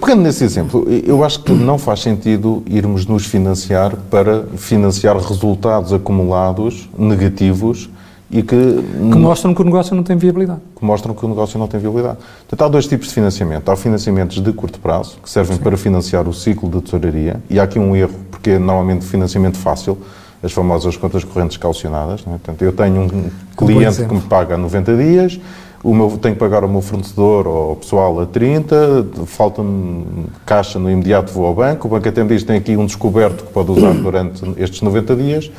Pegando 0.00 0.22
nesse 0.22 0.42
exemplo, 0.42 0.86
eu 1.04 1.22
acho 1.22 1.42
que 1.42 1.52
não 1.52 1.76
faz 1.76 2.00
sentido 2.00 2.62
irmos 2.66 3.04
nos 3.04 3.26
financiar 3.26 3.94
para 4.10 4.44
financiar 4.56 5.18
resultados 5.18 5.92
acumulados 5.92 6.88
negativos 6.96 7.90
e 8.30 8.42
que... 8.42 8.46
Que 8.46 9.18
mostram 9.18 9.54
que 9.54 9.62
o 9.62 9.64
negócio 9.64 9.94
não 9.96 10.02
tem 10.02 10.16
viabilidade. 10.16 10.60
Que 10.76 10.84
mostram 10.84 11.14
que 11.14 11.24
o 11.24 11.28
negócio 11.28 11.58
não 11.58 11.66
tem 11.66 11.80
viabilidade. 11.80 12.18
Portanto, 12.40 12.62
há 12.62 12.68
dois 12.68 12.86
tipos 12.86 13.08
de 13.08 13.14
financiamento. 13.14 13.68
Há 13.70 13.76
financiamentos 13.76 14.40
de 14.40 14.52
curto 14.52 14.78
prazo, 14.78 15.18
que 15.22 15.30
servem 15.30 15.56
Sim. 15.56 15.62
para 15.62 15.76
financiar 15.76 16.28
o 16.28 16.32
ciclo 16.34 16.68
de 16.68 16.80
tesouraria, 16.82 17.42
e 17.48 17.58
há 17.58 17.62
aqui 17.62 17.78
um 17.78 17.96
erro, 17.96 18.14
porque 18.30 18.50
é 18.50 18.58
normalmente 18.58 19.04
financiamento 19.04 19.56
fácil, 19.56 19.98
as 20.42 20.52
famosas 20.52 20.96
contas 20.96 21.24
correntes 21.24 21.56
calcionadas. 21.56 22.20
É? 22.20 22.30
Portanto, 22.30 22.62
eu 22.62 22.72
tenho 22.72 23.02
um 23.02 23.30
cliente 23.56 24.02
um 24.02 24.08
que 24.08 24.14
me 24.14 24.20
paga 24.20 24.56
90 24.56 24.96
dias 24.96 25.40
o 25.82 25.94
meu, 25.94 26.18
tenho 26.18 26.34
que 26.34 26.40
pagar 26.40 26.62
ao 26.62 26.68
meu 26.68 26.80
fornecedor 26.80 27.46
ou 27.46 27.70
ao 27.70 27.76
pessoal 27.76 28.20
a 28.20 28.26
30, 28.26 29.06
falta-me 29.26 30.26
caixa 30.44 30.78
no 30.78 30.90
imediato, 30.90 31.32
vou 31.32 31.46
ao 31.46 31.54
banco, 31.54 31.86
o 31.86 31.90
banco 31.90 32.08
até 32.08 32.22
me 32.22 32.28
diz 32.28 32.42
tem 32.42 32.56
aqui 32.56 32.76
um 32.76 32.86
descoberto 32.86 33.44
que 33.44 33.52
pode 33.52 33.70
usar 33.70 33.92
durante 33.94 34.42
estes 34.56 34.82
90 34.82 35.16
dias, 35.16 35.50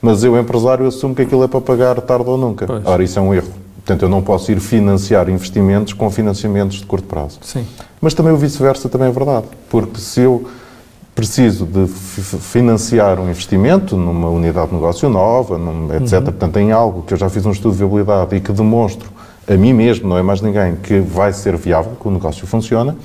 mas 0.00 0.24
eu, 0.24 0.38
empresário, 0.38 0.86
assumo 0.86 1.14
que 1.14 1.22
aquilo 1.22 1.44
é 1.44 1.48
para 1.48 1.60
pagar 1.60 2.00
tarde 2.00 2.28
ou 2.28 2.38
nunca. 2.38 2.66
Pois. 2.66 2.84
Ora, 2.84 3.02
isso 3.02 3.18
é 3.18 3.22
um 3.22 3.34
erro. 3.34 3.48
Portanto, 3.76 4.02
eu 4.02 4.08
não 4.08 4.22
posso 4.22 4.52
ir 4.52 4.60
financiar 4.60 5.28
investimentos 5.28 5.92
com 5.92 6.10
financiamentos 6.10 6.78
de 6.78 6.86
curto 6.86 7.06
prazo. 7.06 7.38
Sim. 7.42 7.66
Mas 8.00 8.14
também 8.14 8.32
o 8.32 8.36
vice-versa 8.36 8.88
também 8.88 9.08
é 9.08 9.10
verdade, 9.10 9.46
porque 9.68 9.98
se 10.00 10.20
eu 10.20 10.46
preciso 11.14 11.66
de 11.66 11.86
financiar 11.86 13.18
um 13.18 13.28
investimento 13.28 13.96
numa 13.96 14.28
unidade 14.28 14.68
de 14.68 14.74
negócio 14.74 15.08
nova, 15.08 15.58
num, 15.58 15.92
etc., 15.94 16.12
uhum. 16.12 16.24
portanto, 16.24 16.56
em 16.58 16.72
algo 16.72 17.02
que 17.02 17.14
eu 17.14 17.18
já 17.18 17.28
fiz 17.28 17.44
um 17.44 17.50
estudo 17.50 17.72
de 17.72 17.78
viabilidade 17.78 18.36
e 18.36 18.40
que 18.40 18.52
demonstro 18.52 19.10
a 19.48 19.54
mim 19.54 19.72
mesmo, 19.72 20.08
não 20.08 20.16
é 20.16 20.22
mais 20.22 20.40
ninguém, 20.40 20.76
que 20.76 21.00
vai 21.00 21.32
ser 21.32 21.56
viável, 21.56 21.92
que 22.00 22.06
o 22.06 22.10
negócio 22.10 22.46
funciona, 22.46 22.96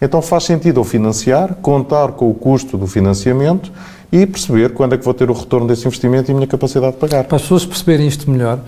então 0.00 0.20
faz 0.20 0.44
sentido 0.44 0.80
eu 0.80 0.84
financiar, 0.84 1.54
contar 1.62 2.12
com 2.12 2.30
o 2.30 2.34
custo 2.34 2.76
do 2.76 2.86
financiamento 2.86 3.72
e 4.14 4.24
perceber 4.26 4.70
quando 4.70 4.94
é 4.94 4.96
que 4.96 5.04
vou 5.04 5.12
ter 5.12 5.28
o 5.28 5.32
retorno 5.32 5.66
desse 5.66 5.84
investimento 5.88 6.30
e 6.30 6.32
a 6.32 6.34
minha 6.36 6.46
capacidade 6.46 6.92
de 6.92 6.98
pagar. 6.98 7.24
Para 7.24 7.34
as 7.34 7.42
pessoas 7.42 7.66
perceberem 7.66 8.06
isto 8.06 8.30
melhor, 8.30 8.60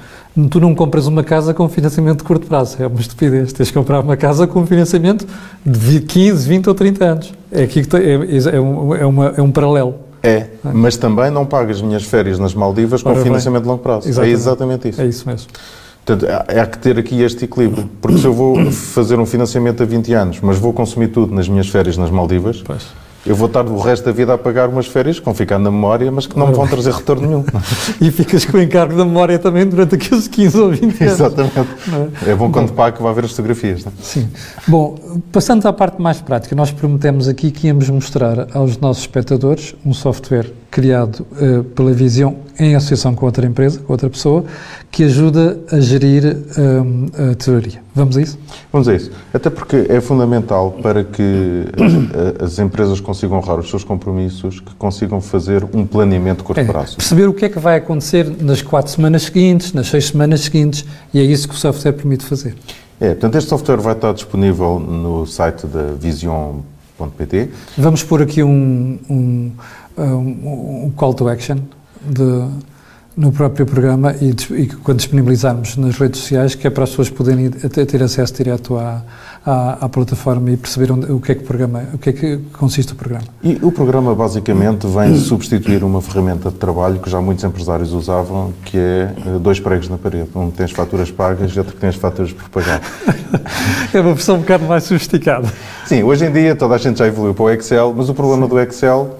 tu 0.50 0.58
não 0.58 0.74
compras 0.74 1.06
uma 1.06 1.22
casa 1.22 1.54
com 1.54 1.68
financiamento 1.68 2.18
de 2.18 2.24
curto 2.24 2.48
prazo, 2.48 2.76
é 2.82 2.86
uma 2.88 3.00
estupidez. 3.00 3.52
Tens 3.52 3.68
de 3.68 3.72
comprar 3.72 4.00
uma 4.00 4.16
casa 4.16 4.48
com 4.48 4.66
financiamento 4.66 5.24
de 5.64 6.00
15, 6.00 6.48
20 6.48 6.66
ou 6.66 6.74
30 6.74 7.04
anos. 7.04 7.34
É, 7.52 7.62
aqui 7.62 7.84
que 7.84 7.96
é, 7.96 8.56
é, 8.56 8.60
um, 8.60 8.92
é, 8.92 9.06
uma, 9.06 9.34
é 9.36 9.40
um 9.40 9.52
paralelo. 9.52 9.94
É, 10.20 10.48
mas 10.64 10.96
também 10.96 11.30
não 11.30 11.46
pago 11.46 11.70
as 11.70 11.80
minhas 11.80 12.02
férias 12.02 12.40
nas 12.40 12.52
Maldivas 12.52 13.00
com 13.00 13.10
Ora 13.10 13.22
financiamento 13.22 13.62
bem. 13.62 13.68
de 13.68 13.68
longo 13.68 13.82
prazo. 13.84 14.08
É 14.08 14.10
exatamente. 14.10 14.28
É 14.28 14.32
exatamente 14.34 14.88
isso. 14.88 15.00
É 15.00 15.06
isso 15.06 15.28
mesmo. 15.28 15.46
Portanto, 16.04 16.26
há 16.28 16.66
que 16.66 16.78
ter 16.78 16.98
aqui 16.98 17.22
este 17.22 17.44
equilíbrio, 17.44 17.88
porque 18.00 18.18
se 18.18 18.24
eu 18.24 18.32
vou 18.32 18.72
fazer 18.72 19.20
um 19.20 19.26
financiamento 19.26 19.80
a 19.84 19.86
20 19.86 20.12
anos, 20.12 20.38
mas 20.40 20.58
vou 20.58 20.72
consumir 20.72 21.08
tudo 21.08 21.32
nas 21.32 21.48
minhas 21.48 21.68
férias 21.68 21.96
nas 21.96 22.10
Maldivas, 22.10 22.62
pois. 22.64 23.05
Eu 23.26 23.34
vou 23.34 23.46
estar 23.46 23.66
o 23.66 23.78
resto 23.78 24.04
da 24.04 24.12
vida 24.12 24.32
a 24.34 24.38
pagar 24.38 24.68
umas 24.68 24.86
férias 24.86 25.18
que 25.18 25.24
vão 25.24 25.34
ficar 25.34 25.58
na 25.58 25.70
memória, 25.70 26.10
mas 26.10 26.26
que 26.26 26.38
não 26.38 26.48
me 26.48 26.54
vão 26.54 26.66
trazer 26.66 26.92
retorno 26.92 27.26
nenhum. 27.26 27.44
e 28.00 28.10
ficas 28.10 28.44
com 28.44 28.56
o 28.56 28.62
encargo 28.62 28.96
da 28.96 29.04
memória 29.04 29.38
também 29.38 29.66
durante 29.66 29.96
aqueles 29.96 30.28
15 30.28 30.58
ou 30.58 30.70
20 30.70 30.82
anos. 30.84 31.00
Exatamente. 31.00 31.58
É? 32.26 32.30
é? 32.30 32.34
bom 32.34 32.50
quando 32.50 32.72
pago 32.72 32.96
que 32.96 33.02
vai 33.02 33.12
ver 33.14 33.24
as 33.24 33.30
fotografias. 33.30 33.84
Não? 33.84 33.92
É? 33.92 34.02
Sim. 34.02 34.28
Bom, 34.66 34.96
passando 35.32 35.66
à 35.66 35.72
parte 35.72 36.00
mais 36.00 36.20
prática, 36.20 36.54
nós 36.54 36.70
prometemos 36.70 37.28
aqui 37.28 37.50
que 37.50 37.66
íamos 37.66 37.90
mostrar 37.90 38.48
aos 38.54 38.78
nossos 38.78 39.02
espectadores 39.02 39.74
um 39.84 39.92
software 39.92 40.52
criado 40.76 41.26
uh, 41.32 41.64
pela 41.64 41.90
Visão 41.94 42.36
em 42.58 42.74
associação 42.74 43.14
com 43.14 43.24
outra 43.24 43.46
empresa, 43.46 43.80
com 43.80 43.94
outra 43.94 44.10
pessoa, 44.10 44.44
que 44.90 45.04
ajuda 45.04 45.58
a 45.72 45.80
gerir 45.80 46.36
um, 46.58 47.06
a 47.30 47.34
tesouraria. 47.34 47.80
Vamos 47.94 48.14
a 48.18 48.20
isso? 48.20 48.38
Vamos 48.70 48.86
a 48.86 48.94
isso. 48.94 49.10
Até 49.32 49.48
porque 49.48 49.86
é 49.88 50.02
fundamental 50.02 50.72
para 50.82 51.02
que 51.02 51.22
eh, 51.22 52.44
as 52.44 52.58
empresas 52.58 53.00
consigam 53.00 53.38
honrar 53.38 53.58
os 53.58 53.70
seus 53.70 53.84
compromissos, 53.84 54.60
que 54.60 54.74
consigam 54.74 55.18
fazer 55.20 55.64
um 55.72 55.86
planeamento 55.86 56.38
de 56.38 56.44
curto 56.44 56.60
é, 56.60 56.64
prazo. 56.64 56.96
Perceber 56.96 57.26
o 57.26 57.32
que 57.32 57.46
é 57.46 57.48
que 57.48 57.58
vai 57.58 57.76
acontecer 57.76 58.30
nas 58.38 58.60
quatro 58.60 58.92
semanas 58.92 59.22
seguintes, 59.22 59.72
nas 59.72 59.88
seis 59.88 60.08
semanas 60.08 60.40
seguintes, 60.42 60.84
e 61.12 61.18
é 61.18 61.22
isso 61.22 61.48
que 61.48 61.54
o 61.54 61.58
software 61.58 61.92
permite 61.92 62.24
fazer. 62.24 62.54
É, 63.00 63.08
portanto, 63.08 63.36
este 63.36 63.48
software 63.48 63.78
vai 63.78 63.94
estar 63.94 64.12
disponível 64.12 64.78
no 64.78 65.26
site 65.26 65.66
da 65.66 65.92
Vision.pt. 65.98 67.50
Vamos 67.78 68.02
pôr 68.02 68.22
aqui 68.22 68.42
um, 68.42 68.98
um, 69.08 69.52
um, 69.96 70.86
um 70.86 70.92
call 70.94 71.14
to 71.14 71.28
action 71.28 71.58
de 72.02 72.48
no 73.16 73.32
próprio 73.32 73.64
programa 73.64 74.14
e, 74.20 74.34
e, 74.54 74.66
quando 74.66 74.98
disponibilizarmos 74.98 75.76
nas 75.76 75.96
redes 75.96 76.20
sociais, 76.20 76.54
que 76.54 76.66
é 76.66 76.70
para 76.70 76.84
as 76.84 76.90
pessoas 76.90 77.08
poderem 77.08 77.48
ter 77.50 78.02
acesso 78.02 78.34
direto 78.34 78.76
à, 78.76 79.02
à, 79.44 79.86
à 79.86 79.88
plataforma 79.88 80.50
e 80.50 80.56
perceber 80.56 80.92
onde, 80.92 81.10
o 81.10 81.18
que 81.18 81.32
é 81.32 81.34
que 81.34 81.42
o 81.42 81.46
programa, 81.46 81.84
o 81.94 81.98
que 81.98 82.10
é 82.10 82.12
que 82.12 82.36
consiste 82.52 82.92
o 82.92 82.96
programa. 82.96 83.24
E 83.42 83.58
o 83.62 83.72
programa 83.72 84.14
basicamente 84.14 84.86
vem 84.86 85.16
substituir 85.16 85.82
uma 85.82 86.02
ferramenta 86.02 86.50
de 86.50 86.56
trabalho 86.56 86.98
que 86.98 87.08
já 87.08 87.18
muitos 87.18 87.42
empresários 87.42 87.92
usavam, 87.92 88.52
que 88.66 88.76
é 88.76 89.14
eh, 89.16 89.38
dois 89.40 89.58
pregos 89.58 89.88
na 89.88 89.96
parede, 89.96 90.28
um 90.34 90.50
que 90.50 90.58
tem 90.58 90.64
as 90.64 90.72
faturas 90.72 91.10
pagas 91.10 91.52
e 91.52 91.58
outro 91.58 91.74
que 91.74 91.80
tem 91.80 91.88
as 91.88 91.96
faturas 91.96 92.32
por 92.32 92.50
pagar. 92.50 92.82
é 93.94 94.00
uma 94.00 94.12
versão 94.12 94.36
um 94.36 94.40
bocado 94.40 94.66
mais 94.66 94.84
sofisticada. 94.84 95.50
Sim, 95.86 96.02
hoje 96.02 96.26
em 96.26 96.32
dia 96.32 96.54
toda 96.54 96.74
a 96.74 96.78
gente 96.78 96.98
já 96.98 97.06
evoluiu 97.06 97.32
para 97.32 97.44
o 97.44 97.50
Excel, 97.50 97.94
mas 97.96 98.10
o 98.10 98.14
problema 98.14 98.42
Sim. 98.42 98.50
do 98.50 98.60
Excel 98.60 99.16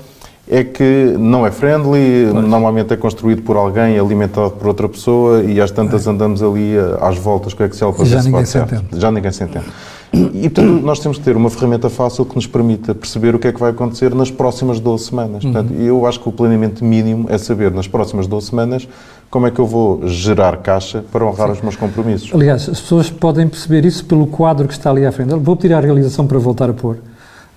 é 0.49 0.62
que 0.62 1.17
não 1.19 1.45
é 1.45 1.50
friendly, 1.50 2.26
normalmente 2.33 2.95
é 2.95 2.97
construído 2.97 3.43
por 3.43 3.57
alguém, 3.57 3.99
alimentado 3.99 4.53
por 4.53 4.69
outra 4.69 4.88
pessoa 4.88 5.43
e 5.43 5.61
às 5.61 5.71
tantas 5.71 6.07
é. 6.07 6.11
andamos 6.11 6.43
ali 6.43 6.75
às 7.00 7.19
voltas 7.19 7.53
com 7.53 7.65
o 7.65 7.67
Excel 7.67 7.93
para 7.93 8.05
ver 8.05 8.23
se 8.23 8.31
pode 8.31 8.49
certo. 8.49 8.85
Já 8.93 9.11
ninguém 9.11 9.33
se 9.33 9.43
entende. 9.43 9.67
E, 10.12 10.49
portanto, 10.49 10.83
nós 10.83 11.00
temos 11.00 11.19
que 11.19 11.25
ter 11.25 11.37
uma 11.37 11.50
ferramenta 11.50 11.91
fácil 11.91 12.25
que 12.25 12.37
nos 12.37 12.47
permita 12.47 12.95
perceber 12.95 13.35
o 13.35 13.38
que 13.38 13.49
é 13.49 13.53
que 13.53 13.59
vai 13.59 13.71
acontecer 13.71 14.15
nas 14.15 14.31
próximas 14.31 14.79
12 14.79 15.05
semanas. 15.05 15.45
Uhum. 15.45 15.53
Portanto, 15.53 15.75
eu 15.75 16.07
acho 16.07 16.21
que 16.21 16.29
o 16.29 16.33
planeamento 16.33 16.85
mínimo 16.85 17.26
é 17.29 17.37
saber, 17.37 17.73
nas 17.73 17.88
próximas 17.88 18.26
12 18.26 18.47
semanas, 18.47 18.88
como 19.29 19.47
é 19.47 19.50
que 19.50 19.59
eu 19.59 19.67
vou 19.67 20.07
gerar 20.07 20.59
caixa 20.59 21.05
para 21.11 21.26
honrar 21.26 21.50
os 21.50 21.61
meus 21.61 21.76
compromissos. 21.76 22.33
Aliás, 22.33 22.69
as 22.69 22.81
pessoas 22.81 23.11
podem 23.11 23.49
perceber 23.49 23.85
isso 23.85 24.05
pelo 24.05 24.26
quadro 24.26 24.69
que 24.69 24.75
está 24.75 24.91
ali 24.91 25.05
à 25.05 25.11
frente. 25.11 25.35
Vou 25.35 25.57
tirar 25.57 25.79
a 25.79 25.81
realização 25.81 26.26
para 26.26 26.38
voltar 26.38 26.71
a 26.71 26.73
pôr. 26.73 26.99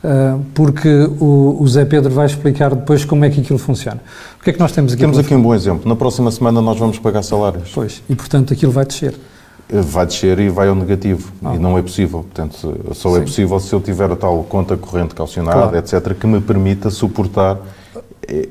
Uh, 0.01 0.41
porque 0.53 0.87
o, 1.19 1.57
o, 1.59 1.67
Zé 1.67 1.83
Pedro 1.83 2.09
vai 2.09 2.25
explicar 2.25 2.73
depois 2.73 3.03
como 3.03 3.25
é 3.25 3.29
que 3.29 3.41
aquilo 3.41 3.59
funciona. 3.59 3.99
O 4.39 4.43
que 4.43 4.49
é 4.51 4.53
que 4.53 4.59
nós 4.59 4.71
temos 4.71 4.93
aqui? 4.93 5.01
Temos 5.01 5.17
aqui 5.17 5.35
um 5.35 5.41
bom 5.41 5.53
exemplo. 5.53 5.89
Na 5.89 5.95
próxima 5.95 6.31
semana 6.31 6.61
nós 6.61 6.79
vamos 6.79 6.97
pagar 6.97 7.21
salários. 7.21 7.71
Pois, 7.73 8.01
e 8.09 8.15
portanto 8.15 8.53
aquilo 8.53 8.71
vai 8.71 8.85
descer. 8.85 9.13
Vai 9.69 10.05
descer 10.05 10.39
e 10.39 10.49
vai 10.49 10.69
ao 10.69 10.75
negativo. 10.75 11.31
Ah. 11.43 11.53
E 11.53 11.59
não 11.59 11.77
é 11.77 11.81
possível. 11.81 12.23
Portanto, 12.23 12.55
só 12.93 13.09
é 13.09 13.13
Sim. 13.13 13.17
é 13.17 13.21
possível 13.23 13.59
se 13.59 13.73
eu 13.73 13.81
tiver 13.81 14.09
a 14.09 14.15
tal 14.15 14.41
conta 14.43 14.77
corrente 14.77 15.13
calcionada, 15.13 15.69
claro. 15.69 15.77
etc., 15.77 16.13
que 16.17 16.25
me 16.25 16.39
permita 16.39 16.89
suportar 16.89 17.57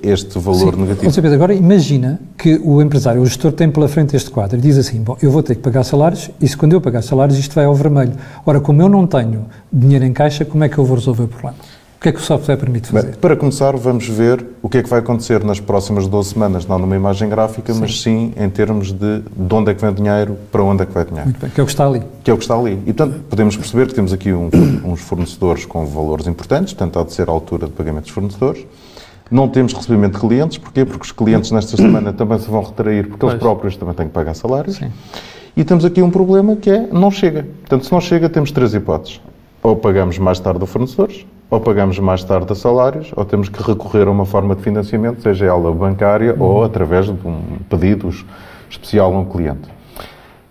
este 0.02 0.38
valor 0.38 0.74
Sim. 0.74 0.80
negativo. 0.82 1.12
Pedro, 1.14 1.34
agora 1.34 1.54
imagina 1.54 2.20
que 2.36 2.60
o 2.62 2.80
empresário, 2.82 3.20
o 3.22 3.26
gestor 3.26 3.52
tem 3.52 3.70
pela 3.70 3.88
frente 3.88 4.16
este 4.16 4.30
quadro 4.30 4.58
e 4.58 4.60
diz 4.60 4.76
assim, 4.78 5.02
bom, 5.02 5.16
eu 5.22 5.30
vou 5.30 5.42
ter 5.42 5.54
que 5.54 5.62
pagar 5.62 5.84
salários 5.84 6.30
e 6.40 6.48
se 6.48 6.56
quando 6.56 6.72
eu 6.72 6.80
pagar 6.80 7.02
salários 7.02 7.38
isto 7.38 7.54
vai 7.54 7.64
ao 7.64 7.74
vermelho. 7.74 8.12
Ora, 8.44 8.60
como 8.60 8.82
eu 8.82 8.88
não 8.88 9.06
tenho 9.06 9.46
dinheiro 9.72 10.04
em 10.04 10.12
caixa, 10.12 10.44
como 10.44 10.64
é 10.64 10.68
que 10.68 10.78
eu 10.78 10.84
vou 10.84 10.96
resolver 10.96 11.24
o 11.24 11.28
problema? 11.28 11.56
O 11.98 12.00
que 12.00 12.10
é 12.10 12.12
que 12.12 12.20
o 12.20 12.22
software 12.22 12.56
permite 12.56 12.86
fazer? 12.86 13.08
Bem, 13.08 13.16
para 13.20 13.34
começar, 13.34 13.76
vamos 13.76 14.08
ver 14.08 14.46
o 14.62 14.68
que 14.68 14.78
é 14.78 14.82
que 14.84 14.88
vai 14.88 15.00
acontecer 15.00 15.42
nas 15.42 15.58
próximas 15.58 16.06
12 16.06 16.30
semanas, 16.30 16.64
não 16.64 16.78
numa 16.78 16.94
imagem 16.94 17.28
gráfica, 17.28 17.74
sim. 17.74 17.80
mas 17.80 18.00
sim 18.00 18.32
em 18.36 18.48
termos 18.48 18.92
de 18.92 19.20
de 19.20 19.54
onde 19.54 19.72
é 19.72 19.74
que 19.74 19.80
vem 19.80 19.90
o 19.90 19.92
dinheiro, 19.92 20.38
para 20.52 20.62
onde 20.62 20.84
é 20.84 20.86
que 20.86 20.94
vai 20.94 21.02
o 21.02 21.06
dinheiro. 21.06 21.26
Muito 21.26 21.40
bem, 21.40 21.50
que 21.50 21.60
é 21.60 21.62
o 21.62 21.66
que 21.66 21.72
está 21.72 21.84
ali. 21.84 22.02
Que 22.22 22.30
é 22.30 22.34
o 22.34 22.36
que 22.36 22.44
está 22.44 22.56
ali. 22.56 22.74
E, 22.86 22.92
portanto, 22.92 23.20
podemos 23.28 23.56
perceber 23.56 23.88
que 23.88 23.94
temos 23.94 24.12
aqui 24.12 24.32
um, 24.32 24.48
uns 24.86 25.00
fornecedores 25.00 25.64
com 25.64 25.84
valores 25.86 26.28
importantes, 26.28 26.72
portanto, 26.72 27.00
há 27.00 27.02
de 27.04 27.12
ser 27.12 27.28
a 27.28 27.32
altura 27.32 27.66
de 27.66 27.72
pagamento 27.72 28.04
dos 28.04 28.12
fornecedores. 28.12 28.64
Não 29.30 29.48
temos 29.48 29.72
recebimento 29.74 30.14
de 30.14 30.20
clientes, 30.20 30.58
porquê? 30.58 30.84
Porque 30.84 31.04
os 31.04 31.12
clientes 31.12 31.50
nesta 31.50 31.76
semana 31.80 32.12
também 32.12 32.38
se 32.38 32.48
vão 32.48 32.62
retrair, 32.62 33.04
porque 33.06 33.18
pois. 33.20 33.32
eles 33.32 33.42
próprios 33.42 33.76
também 33.76 33.94
têm 33.94 34.06
que 34.06 34.12
pagar 34.12 34.34
salários. 34.34 34.76
Sim. 34.76 34.90
E 35.56 35.64
temos 35.64 35.84
aqui 35.84 36.00
um 36.00 36.10
problema 36.10 36.56
que 36.56 36.70
é, 36.70 36.86
não 36.92 37.10
chega. 37.10 37.46
Portanto, 37.60 37.84
se 37.84 37.92
não 37.92 38.00
chega, 38.00 38.28
temos 38.28 38.50
três 38.52 38.74
hipóteses. 38.74 39.20
Ou 39.62 39.74
pagamos 39.74 40.18
mais 40.18 40.38
tarde 40.38 40.62
a 40.62 40.66
fornecedores, 40.66 41.26
ou 41.50 41.60
pagamos 41.60 41.98
mais 41.98 42.22
tarde 42.22 42.52
a 42.52 42.54
salários, 42.54 43.10
ou 43.16 43.24
temos 43.24 43.48
que 43.48 43.60
recorrer 43.62 44.06
a 44.06 44.10
uma 44.10 44.24
forma 44.24 44.54
de 44.54 44.62
financiamento, 44.62 45.20
seja 45.22 45.46
ela 45.46 45.72
bancária 45.72 46.34
uhum. 46.34 46.42
ou 46.42 46.64
através 46.64 47.06
de 47.06 47.12
um 47.12 47.58
pedido 47.68 48.08
especial 48.70 49.12
a 49.14 49.18
um 49.18 49.24
cliente. 49.24 49.68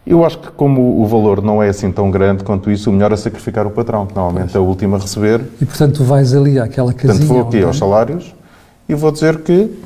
Eu 0.05 0.25
acho 0.25 0.39
que 0.39 0.49
como 0.51 1.01
o 1.01 1.05
valor 1.05 1.41
não 1.41 1.61
é 1.61 1.67
assim 1.67 1.91
tão 1.91 2.09
grande 2.09 2.43
quanto 2.43 2.71
isso, 2.71 2.89
o 2.89 2.93
melhor 2.93 3.11
é 3.11 3.15
sacrificar 3.17 3.67
o 3.67 3.69
patrão, 3.69 4.05
que 4.05 4.15
normalmente 4.15 4.55
é 4.55 4.59
o 4.59 4.63
último 4.63 4.95
a 4.95 4.99
receber. 4.99 5.41
E 5.61 5.65
portanto 5.65 5.97
tu 5.97 6.03
vais 6.03 6.33
ali 6.33 6.57
àquela 6.57 6.93
casinha... 6.93 7.13
Portanto 7.13 7.27
vou 7.27 7.41
aqui 7.41 7.61
aos 7.61 7.77
salários, 7.77 8.33
e 8.87 8.95
vou 8.95 9.11
dizer 9.11 9.41
que. 9.41 9.83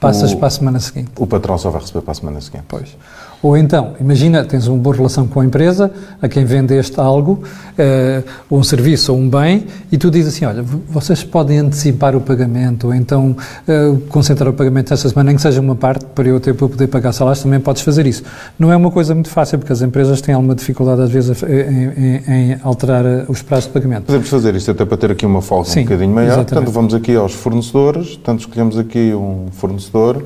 Passas 0.00 0.32
o, 0.32 0.36
para 0.36 0.48
a 0.48 0.50
semana 0.50 0.80
seguinte. 0.80 1.12
O 1.16 1.26
patrão 1.26 1.56
só 1.56 1.70
vai 1.70 1.80
receber 1.80 2.02
para 2.02 2.12
a 2.12 2.14
semana 2.14 2.40
seguinte. 2.40 2.64
Pois. 2.66 2.96
Ou 3.42 3.56
então, 3.56 3.94
imagina, 4.00 4.44
tens 4.44 4.68
uma 4.68 4.78
boa 4.78 4.94
relação 4.94 5.26
com 5.26 5.40
a 5.40 5.44
empresa, 5.44 5.90
a 6.20 6.28
quem 6.28 6.44
vendeste 6.44 7.00
algo, 7.00 7.42
uh, 7.42 8.56
um 8.56 8.62
serviço 8.62 9.12
ou 9.12 9.18
um 9.18 9.28
bem, 9.28 9.66
e 9.90 9.98
tu 9.98 10.10
dizes 10.10 10.34
assim, 10.34 10.44
olha, 10.44 10.62
vocês 10.88 11.24
podem 11.24 11.58
antecipar 11.58 12.14
o 12.14 12.20
pagamento, 12.20 12.86
ou 12.86 12.94
então 12.94 13.34
uh, 13.66 13.98
concentrar 14.08 14.48
o 14.48 14.52
pagamento 14.52 14.94
esta 14.94 15.08
semana, 15.08 15.28
nem 15.28 15.36
que 15.36 15.42
seja 15.42 15.60
uma 15.60 15.74
parte, 15.74 16.04
para 16.04 16.28
eu 16.28 16.38
ter 16.38 16.54
para 16.54 16.68
poder 16.68 16.86
pagar 16.86 17.12
salários, 17.12 17.42
também 17.42 17.58
podes 17.58 17.82
fazer 17.82 18.06
isso. 18.06 18.22
Não 18.56 18.70
é 18.70 18.76
uma 18.76 18.92
coisa 18.92 19.12
muito 19.12 19.28
fácil, 19.28 19.58
porque 19.58 19.72
as 19.72 19.82
empresas 19.82 20.20
têm 20.20 20.34
alguma 20.34 20.54
dificuldade, 20.54 21.02
às 21.02 21.10
vezes, 21.10 21.42
em, 21.42 21.48
em, 21.48 22.52
em 22.52 22.58
alterar 22.62 23.04
eh, 23.04 23.24
os 23.28 23.42
prazos 23.42 23.66
de 23.66 23.72
pagamento. 23.72 24.04
Podemos 24.04 24.28
fazer 24.28 24.54
isto 24.54 24.70
até 24.70 24.84
para 24.84 24.96
ter 24.96 25.10
aqui 25.10 25.26
uma 25.26 25.42
folga 25.42 25.68
Sim, 25.68 25.80
um 25.80 25.84
bocadinho 25.84 26.14
maior. 26.14 26.26
Exatamente. 26.26 26.52
Portanto, 26.52 26.72
vamos 26.72 26.94
aqui 26.94 27.16
aos 27.16 27.32
fornecedores, 27.32 28.10
portanto, 28.10 28.40
escolhemos 28.40 28.78
aqui 28.78 29.12
um 29.12 29.46
fornecedor, 29.50 30.22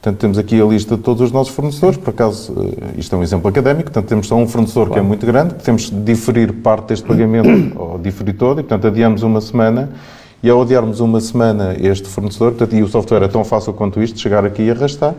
Portanto, 0.00 0.20
temos 0.20 0.38
aqui 0.38 0.60
a 0.60 0.64
lista 0.64 0.96
de 0.96 1.02
todos 1.02 1.20
os 1.22 1.32
nossos 1.32 1.52
fornecedores. 1.52 1.96
Por 1.98 2.10
acaso, 2.10 2.54
eh, 2.56 2.98
isto 2.98 3.14
é 3.14 3.18
um 3.18 3.22
exemplo 3.22 3.48
académico. 3.48 3.90
Portanto, 3.90 4.06
temos 4.06 4.28
só 4.28 4.36
um 4.36 4.46
fornecedor 4.46 4.86
claro. 4.86 4.92
que 4.92 4.98
é 5.00 5.02
muito 5.02 5.26
grande, 5.26 5.54
que 5.54 5.62
temos 5.64 5.90
de 5.90 6.00
diferir 6.00 6.52
parte 6.52 6.88
deste 6.88 7.04
pagamento, 7.04 7.72
ou 7.76 7.98
diferir 7.98 8.34
todo, 8.34 8.60
e, 8.60 8.62
portanto, 8.62 8.86
adiamos 8.86 9.22
uma 9.24 9.40
semana. 9.40 9.90
E 10.40 10.48
ao 10.48 10.62
adiarmos 10.62 11.00
uma 11.00 11.20
semana 11.20 11.74
este 11.80 12.06
fornecedor, 12.06 12.52
portanto, 12.52 12.76
e 12.76 12.82
o 12.82 12.86
software 12.86 13.24
é 13.24 13.28
tão 13.28 13.42
fácil 13.42 13.72
quanto 13.72 14.00
isto, 14.00 14.20
chegar 14.20 14.44
aqui 14.44 14.62
e 14.62 14.70
arrastar, 14.70 15.12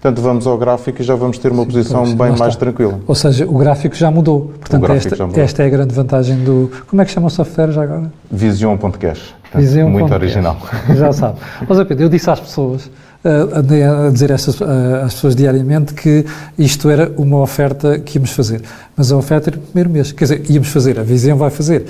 portanto, 0.00 0.20
vamos 0.20 0.48
ao 0.48 0.58
gráfico 0.58 1.00
e 1.00 1.04
já 1.04 1.14
vamos 1.14 1.38
ter 1.38 1.52
uma 1.52 1.62
Sim, 1.62 1.70
posição 1.70 2.02
pois, 2.02 2.14
bem 2.14 2.36
mais 2.36 2.56
tranquila. 2.56 2.98
Ou 3.06 3.14
seja, 3.14 3.46
o 3.46 3.56
gráfico 3.56 3.94
já 3.94 4.10
mudou. 4.10 4.52
Portanto, 4.58 4.90
esta, 4.90 5.26
mudou. 5.28 5.40
esta, 5.40 5.62
é 5.62 5.66
a 5.66 5.68
grande 5.68 5.94
vantagem 5.94 6.42
do... 6.42 6.72
Como 6.88 7.00
é 7.00 7.04
que 7.04 7.12
chama 7.12 7.28
o 7.28 7.30
software 7.30 7.70
já 7.70 7.84
agora? 7.84 8.12
Vision.cash. 8.32 9.32
Vision. 9.54 9.88
Muito 9.88 10.12
original. 10.12 10.56
Já 10.96 11.12
sabe. 11.12 11.38
Mas, 11.68 11.78
Pedro, 11.86 12.06
eu 12.06 12.08
disse 12.08 12.28
às 12.28 12.40
pessoas 12.40 12.90
a, 13.24 14.08
a 14.08 14.10
dizer 14.10 14.30
a 14.30 14.34
estas, 14.34 14.60
às 14.60 15.14
pessoas 15.14 15.34
diariamente 15.34 15.94
que 15.94 16.26
isto 16.58 16.90
era 16.90 17.10
uma 17.16 17.38
oferta 17.38 17.98
que 17.98 18.18
íamos 18.18 18.30
fazer. 18.30 18.62
Mas 18.96 19.10
a 19.10 19.16
oferta 19.16 19.50
era 19.50 19.56
no 19.56 19.62
primeiro 19.62 19.90
mês. 19.90 20.12
Quer 20.12 20.24
dizer, 20.24 20.50
íamos 20.50 20.68
fazer, 20.68 20.98
a 21.00 21.02
Visão 21.02 21.36
vai 21.36 21.50
fazer. 21.50 21.86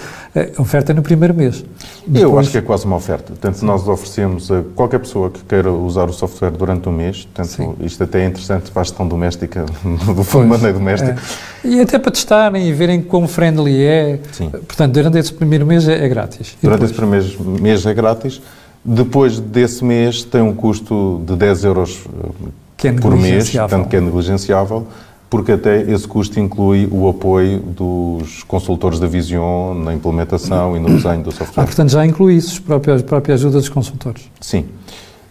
A 0.57 0.62
oferta 0.62 0.93
é 0.93 0.95
no 0.95 1.03
primeiro 1.03 1.35
mês. 1.35 1.64
Depois... 2.07 2.23
Eu 2.23 2.38
acho 2.38 2.50
que 2.50 2.59
é 2.59 2.62
quase 2.62 2.87
uma 2.87 2.97
oferta. 2.97 3.33
Portanto, 3.33 3.62
nós 3.62 3.87
oferecemos 3.87 4.50
a 4.50 4.62
qualquer 4.75 5.00
pessoa 5.00 5.29
que 5.29 5.43
queira 5.45 5.71
usar 5.71 6.09
o 6.09 6.12
software 6.12 6.53
durante 6.53 6.88
um 6.88 6.93
mês. 6.93 7.25
Portanto, 7.25 7.49
Sim. 7.49 7.75
isto 7.85 8.03
até 8.05 8.23
é 8.23 8.26
interessante 8.26 8.71
para 8.71 8.81
a 8.81 8.85
gestão 8.85 9.07
doméstica, 9.07 9.67
do 10.14 10.23
fundo 10.23 10.47
maneira 10.47 10.73
doméstica. 10.73 11.17
É. 11.64 11.69
E 11.69 11.81
até 11.81 11.99
para 11.99 12.12
testarem 12.12 12.69
e 12.69 12.73
verem 12.73 13.03
quão 13.03 13.26
friendly 13.26 13.85
é. 13.85 14.21
Sim. 14.33 14.49
Portanto, 14.50 14.93
durante 14.93 15.19
esse 15.19 15.33
primeiro 15.33 15.67
mês 15.67 15.88
é, 15.88 16.05
é 16.05 16.09
grátis. 16.09 16.57
Durante 16.62 16.81
depois... 16.81 16.91
esse 16.91 17.35
primeiro 17.35 17.61
mês 17.61 17.85
é 17.85 17.93
grátis. 17.93 18.41
Depois 18.85 19.41
desse 19.41 19.83
mês 19.83 20.23
tem 20.23 20.43
um 20.43 20.55
custo 20.55 21.23
de 21.26 21.37
10 21.37 21.64
euros 21.64 22.05
é 22.83 22.93
por 22.93 23.17
mês, 23.17 23.50
portanto 23.50 23.88
que 23.88 23.97
é 23.97 24.00
negligenciável, 24.00 24.87
porque 25.31 25.53
até 25.53 25.81
esse 25.91 26.07
custo 26.07 26.38
inclui 26.38 26.87
o 26.93 27.09
apoio 27.09 27.61
dos 27.61 28.43
consultores 28.43 29.00
da 29.00 29.07
Vision 29.07 29.75
na 29.83 29.95
implementação 29.95 30.76
e 30.76 30.81
no 30.81 30.88
desenho 30.88 31.23
do 31.23 31.33
software. 31.33 31.62
Ah, 31.62 31.67
portanto 31.67 31.91
já 31.91 32.05
inclui 32.05 32.35
isso, 32.35 32.61
a 32.61 32.67
própria, 32.67 32.97
a 32.97 33.03
própria 33.03 33.35
ajuda 33.35 33.59
dos 33.59 33.71
consultores? 33.71 34.31
Sim. 34.41 34.67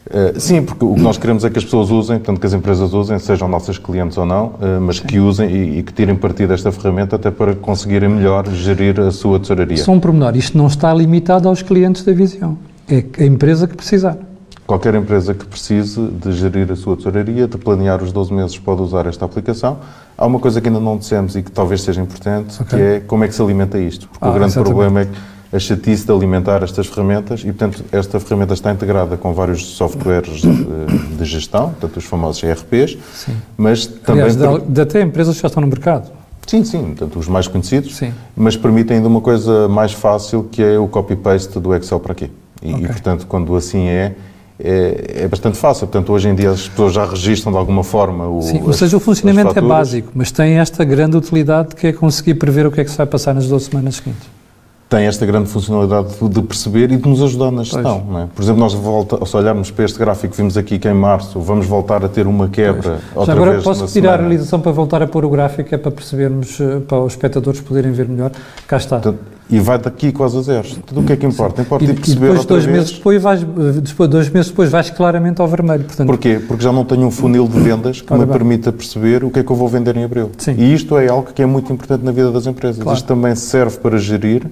Uh, 0.06 0.38
sim, 0.38 0.62
porque 0.62 0.84
o 0.84 0.96
que 0.96 1.02
nós 1.02 1.18
queremos 1.18 1.46
é 1.46 1.50
que 1.50 1.58
as 1.58 1.64
pessoas 1.64 1.90
usem, 1.90 2.20
tanto 2.20 2.40
que 2.40 2.46
as 2.46 2.54
empresas 2.54 2.94
usem, 2.94 3.18
sejam 3.20 3.48
nossas 3.48 3.78
clientes 3.78 4.18
ou 4.18 4.26
não, 4.26 4.48
uh, 4.48 4.82
mas 4.82 4.98
sim. 4.98 5.08
que 5.08 5.20
usem 5.20 5.50
e, 5.50 5.80
e, 5.80 5.84
que 5.84 5.94
tirem 5.94 6.14
partido 6.14 6.50
desta 6.50 6.72
ferramenta 6.74 7.16
até 7.16 7.32
para 7.32 7.56
conseguirem 7.56 8.10
melhor 8.10 8.46
gerir 8.50 9.00
a 9.00 9.12
sua 9.12 9.40
tesouraria. 9.40 9.78
Só 9.78 9.94
um 9.94 10.00
pormenor, 10.00 10.36
isto 10.36 10.58
não 10.58 10.68
está 10.68 10.94
limitado 10.94 11.48
aos 11.48 11.62
clientes 11.62 12.04
da 12.04 12.12
Vision. 12.12 12.56
É 12.88 13.04
a 13.20 13.26
empresa 13.26 13.68
que 13.68 13.76
precisar. 13.76 14.18
Qualquer 14.66 14.96
empresa 14.96 15.34
que 15.34 15.46
precise 15.46 16.02
de 16.02 16.32
gerir 16.32 16.72
a 16.72 16.76
sua 16.76 16.96
tesouraria, 16.96 17.48
de 17.48 17.58
planear 17.58 18.02
os 18.02 18.12
12 18.12 18.34
meses, 18.34 18.58
pode 18.58 18.82
usar 18.82 19.06
esta 19.06 19.26
aplicação. 19.26 19.80
Há 20.18 20.26
uma 20.26 20.40
coisa 20.40 20.62
que 20.62 20.68
ainda 20.70 20.80
não 20.80 20.98
dissemos 20.98 21.36
e 21.36 21.44
que 21.44 21.52
talvez 21.52 21.82
seja 21.82 22.02
importante, 22.02 22.62
okay. 22.62 22.78
que 22.80 22.84
é 22.84 23.00
como 23.02 23.26
é 23.26 23.28
que 23.28 23.36
se 23.36 23.42
alimenta 23.42 23.78
isto. 23.78 24.08
Porque 24.08 24.24
ah, 24.24 24.30
o 24.30 24.34
grande 24.34 24.52
exatamente. 24.52 24.74
problema 24.74 25.02
é 25.02 25.06
que 25.06 25.34
a 25.56 25.60
chatice 25.60 26.06
de 26.06 26.12
alimentar 26.12 26.64
estas 26.64 26.88
ferramentas 26.88 27.42
e, 27.42 27.48
portanto, 27.54 27.84
esta 27.92 28.20
ferramenta 28.20 28.54
está 28.54 28.72
integrada 28.72 29.18
com 29.18 29.34
vários 29.34 29.66
softwares 29.76 30.42
de, 30.42 31.18
de 31.18 31.26
gestão, 31.26 31.70
portanto, 31.70 31.98
os 31.98 32.06
famosos 32.06 32.42
ERPs, 32.42 32.98
sim. 33.14 33.36
mas 33.56 33.86
também... 33.86 34.24
Aliás, 34.24 34.66
de, 34.68 34.82
até 34.82 35.02
empresas 35.02 35.36
que 35.36 35.42
já 35.42 35.48
estão 35.48 35.62
no 35.62 35.68
mercado. 35.68 36.10
Sim, 36.48 36.64
sim, 36.64 36.84
portanto, 36.86 37.20
os 37.20 37.28
mais 37.28 37.48
conhecidos, 37.48 37.96
sim. 37.96 38.12
mas 38.36 38.58
permitem 38.58 38.98
ainda 38.98 39.08
uma 39.08 39.22
coisa 39.22 39.68
mais 39.68 39.94
fácil, 39.94 40.44
que 40.52 40.64
é 40.64 40.80
o 40.80 40.88
copy-paste 40.88 41.60
do 41.60 41.74
Excel 41.76 42.00
para 42.00 42.14
aqui. 42.14 42.32
E, 42.64 42.74
okay. 42.74 42.86
e, 42.86 42.88
portanto, 42.88 43.28
quando 43.28 43.56
assim 43.56 43.88
é, 43.88 44.14
é, 44.60 45.24
é, 45.24 45.28
bastante 45.28 45.58
fácil. 45.58 45.88
Portanto, 45.88 46.12
hoje 46.14 46.30
em 46.30 46.36
dia 46.36 46.52
as 46.52 46.68
pessoas 46.68 46.94
já 46.94 47.06
registram 47.06 47.52
de 47.52 47.58
alguma 47.58 47.84
forma 47.84 48.28
o. 48.28 48.42
Sim, 48.42 48.62
ou 48.64 48.74
seja, 48.74 48.96
o 48.98 49.00
funcionamento 49.00 49.58
é 49.58 49.62
básico, 49.62 50.12
mas 50.14 50.32
tem 50.32 50.60
esta 50.60 50.84
grande 50.84 51.18
utilidade 51.18 51.76
que 51.76 51.88
é 51.88 51.94
conseguir 51.94 52.36
prever 52.36 52.66
o 52.66 52.72
que 52.72 52.82
é 52.82 52.84
que 52.84 52.92
se 52.92 52.98
vai 52.98 53.06
passar 53.06 53.34
nas 53.34 53.48
12 53.48 53.66
semanas 53.66 53.96
seguintes 53.96 54.44
tem 54.94 55.08
esta 55.08 55.26
grande 55.26 55.50
funcionalidade 55.50 56.14
de 56.22 56.42
perceber 56.44 56.92
e 56.92 56.98
de 56.98 57.10
nos 57.10 57.20
ajudar 57.24 57.50
na 57.50 57.64
gestão. 57.64 58.06
É? 58.22 58.28
Por 58.36 58.44
exemplo, 58.44 58.60
nós 58.60 58.74
volta, 58.74 59.26
se 59.26 59.36
olharmos 59.36 59.72
para 59.72 59.86
este 59.86 59.98
gráfico, 59.98 60.36
vimos 60.36 60.56
aqui 60.56 60.78
que 60.78 60.88
em 60.88 60.94
março 60.94 61.40
vamos 61.40 61.66
voltar 61.66 62.06
a 62.06 62.08
ter 62.08 62.28
uma 62.28 62.48
quebra 62.48 63.00
pois. 63.00 63.16
outra 63.16 63.26
Já 63.26 63.34
agora 63.34 63.52
vez 63.54 63.64
posso 63.64 63.88
tirar 63.88 64.14
a 64.14 64.18
realização 64.18 64.60
para 64.60 64.72
voltar 64.72 65.02
a 65.02 65.08
pôr 65.08 65.26
o 65.26 65.32
gráfico, 65.32 65.74
é 65.74 65.80
para 65.80 65.90
percebermos, 65.90 66.62
eh, 66.62 66.80
para 66.88 67.00
os 67.00 67.14
espectadores 67.14 67.60
poderem 67.60 67.92
ver 67.92 68.08
melhor. 68.08 68.32
Cá 68.68 68.78
está. 68.78 68.98
Então, 68.98 69.16
e 69.50 69.60
vai 69.60 69.78
daqui 69.78 70.12
quase 70.12 70.38
a 70.38 70.42
zeros. 70.42 70.78
Tudo 70.86 71.02
o 71.02 71.04
que 71.04 71.14
é 71.14 71.16
que 71.16 71.26
importa? 71.26 71.62
Importa 71.62 71.86
e, 71.86 71.94
perceber 71.94 72.28
e 72.28 72.30
depois, 72.30 72.46
dois 72.46 72.66
vez... 72.66 72.78
meses 72.78 72.92
depois, 72.94 73.22
vais, 73.22 73.44
depois, 73.84 74.10
dois 74.10 74.30
meses 74.30 74.50
depois 74.50 74.70
vais 74.70 74.90
claramente 74.90 75.42
ao 75.42 75.48
vermelho. 75.48 75.84
Portanto... 75.84 76.08
Porquê? 76.08 76.42
Porque 76.48 76.64
já 76.64 76.72
não 76.72 76.86
tenho 76.86 77.06
um 77.06 77.12
funil 77.12 77.48
de 77.48 77.60
vendas 77.60 78.02
que 78.02 78.14
me 78.14 78.26
permita 78.26 78.72
perceber 78.72 79.24
o 79.24 79.30
que 79.30 79.40
é 79.40 79.44
que 79.44 79.52
eu 79.52 79.56
vou 79.56 79.68
vender 79.68 79.96
em 79.98 80.04
abril. 80.04 80.32
Sim. 80.38 80.56
E 80.58 80.74
isto 80.74 80.98
é 80.98 81.08
algo 81.10 81.32
que 81.34 81.42
é 81.42 81.46
muito 81.46 81.72
importante 81.72 82.04
na 82.04 82.12
vida 82.12 82.32
das 82.32 82.48
empresas. 82.48 82.82
Claro. 82.82 82.98
Isto 82.98 83.06
também 83.06 83.36
serve 83.36 83.78
para 83.78 83.98
gerir 83.98 84.50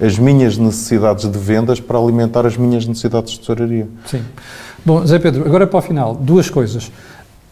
as 0.00 0.18
minhas 0.18 0.58
necessidades 0.58 1.30
de 1.30 1.38
vendas 1.38 1.78
para 1.78 1.98
alimentar 1.98 2.44
as 2.44 2.56
minhas 2.56 2.84
necessidades 2.84 3.32
de 3.32 3.40
tesouraria. 3.40 3.88
Sim. 4.06 4.22
Bom, 4.84 5.06
Zé 5.06 5.18
Pedro, 5.18 5.46
agora 5.46 5.66
para 5.66 5.78
o 5.78 5.82
final, 5.82 6.14
duas 6.14 6.50
coisas. 6.50 6.90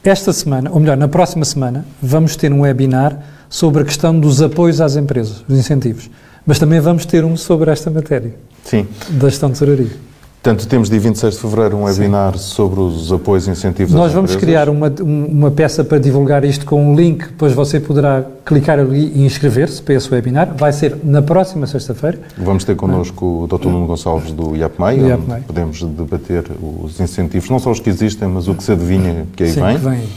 esta 0.02 0.32
semana, 0.32 0.70
ou 0.72 0.80
melhor, 0.80 0.96
na 0.96 1.08
próxima 1.08 1.44
semana, 1.44 1.84
vamos 2.02 2.34
ter 2.34 2.52
um 2.52 2.60
webinar 2.60 3.18
sobre 3.48 3.82
a 3.82 3.84
questão 3.84 4.18
dos 4.18 4.40
apoios 4.40 4.80
às 4.80 4.96
empresas, 4.96 5.44
os 5.48 5.58
incentivos. 5.58 6.10
Mas 6.46 6.58
também 6.58 6.80
vamos 6.80 7.04
ter 7.04 7.24
um 7.24 7.36
sobre 7.36 7.70
esta 7.70 7.90
matéria. 7.90 8.34
Sim. 8.64 8.86
Da 9.10 9.28
gestão 9.28 9.50
de 9.50 9.58
tesouraria. 9.58 10.10
Portanto, 10.42 10.66
temos 10.66 10.88
dia 10.88 10.98
26 10.98 11.34
de 11.34 11.40
fevereiro 11.40 11.76
um 11.76 11.82
webinar 11.82 12.32
Sim. 12.32 12.38
sobre 12.38 12.80
os 12.80 13.12
apoios 13.12 13.46
e 13.46 13.50
incentivos 13.50 13.92
Nós 13.92 14.10
vamos 14.10 14.30
empresas. 14.30 14.40
criar 14.40 14.70
uma, 14.70 14.88
uma 15.02 15.50
peça 15.50 15.84
para 15.84 15.98
divulgar 15.98 16.46
isto 16.46 16.64
com 16.64 16.82
um 16.82 16.96
link, 16.96 17.26
depois 17.26 17.52
você 17.52 17.78
poderá 17.78 18.24
clicar 18.42 18.78
ali 18.78 19.12
e 19.14 19.26
inscrever-se 19.26 19.82
para 19.82 19.96
esse 19.96 20.10
webinar. 20.10 20.54
Vai 20.56 20.72
ser 20.72 20.96
na 21.04 21.20
próxima 21.20 21.66
sexta-feira. 21.66 22.18
Vamos 22.38 22.64
ter 22.64 22.74
connosco 22.74 23.42
o 23.44 23.46
Dr. 23.46 23.66
Nuno 23.66 23.86
Gonçalves 23.86 24.32
do 24.32 24.56
IAPMEI. 24.56 25.00
podemos 25.46 25.82
debater 25.82 26.44
os 26.82 26.98
incentivos, 26.98 27.50
não 27.50 27.58
só 27.58 27.70
os 27.70 27.78
que 27.78 27.90
existem, 27.90 28.26
mas 28.26 28.48
o 28.48 28.54
que 28.54 28.64
se 28.64 28.72
adivinha 28.72 29.26
que 29.36 29.44
aí 29.44 29.52
Sim, 29.52 29.60
vem. 29.60 29.76
Que 29.76 29.84
vem. 29.84 30.08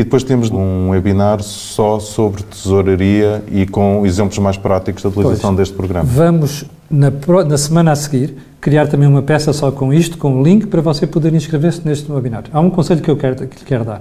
E 0.00 0.04
depois 0.04 0.24
temos 0.24 0.50
um 0.50 0.88
webinar 0.88 1.42
só 1.42 2.00
sobre 2.00 2.42
tesouraria 2.42 3.44
e 3.52 3.66
com 3.66 4.06
exemplos 4.06 4.38
mais 4.38 4.56
práticos 4.56 5.02
da 5.02 5.10
utilização 5.10 5.50
pois, 5.50 5.58
deste 5.58 5.74
programa. 5.74 6.08
Vamos, 6.10 6.64
na, 6.90 7.12
na 7.46 7.58
semana 7.58 7.92
a 7.92 7.94
seguir, 7.94 8.34
criar 8.62 8.88
também 8.88 9.06
uma 9.06 9.20
peça 9.20 9.52
só 9.52 9.70
com 9.70 9.92
isto, 9.92 10.16
com 10.16 10.36
um 10.36 10.42
link 10.42 10.68
para 10.68 10.80
você 10.80 11.06
poder 11.06 11.34
inscrever-se 11.34 11.82
neste 11.84 12.10
webinar. 12.10 12.44
Há 12.50 12.60
um 12.60 12.70
conselho 12.70 13.02
que 13.02 13.10
eu 13.10 13.16
quero, 13.18 13.46
que 13.46 13.62
quero 13.62 13.84
dar. 13.84 14.00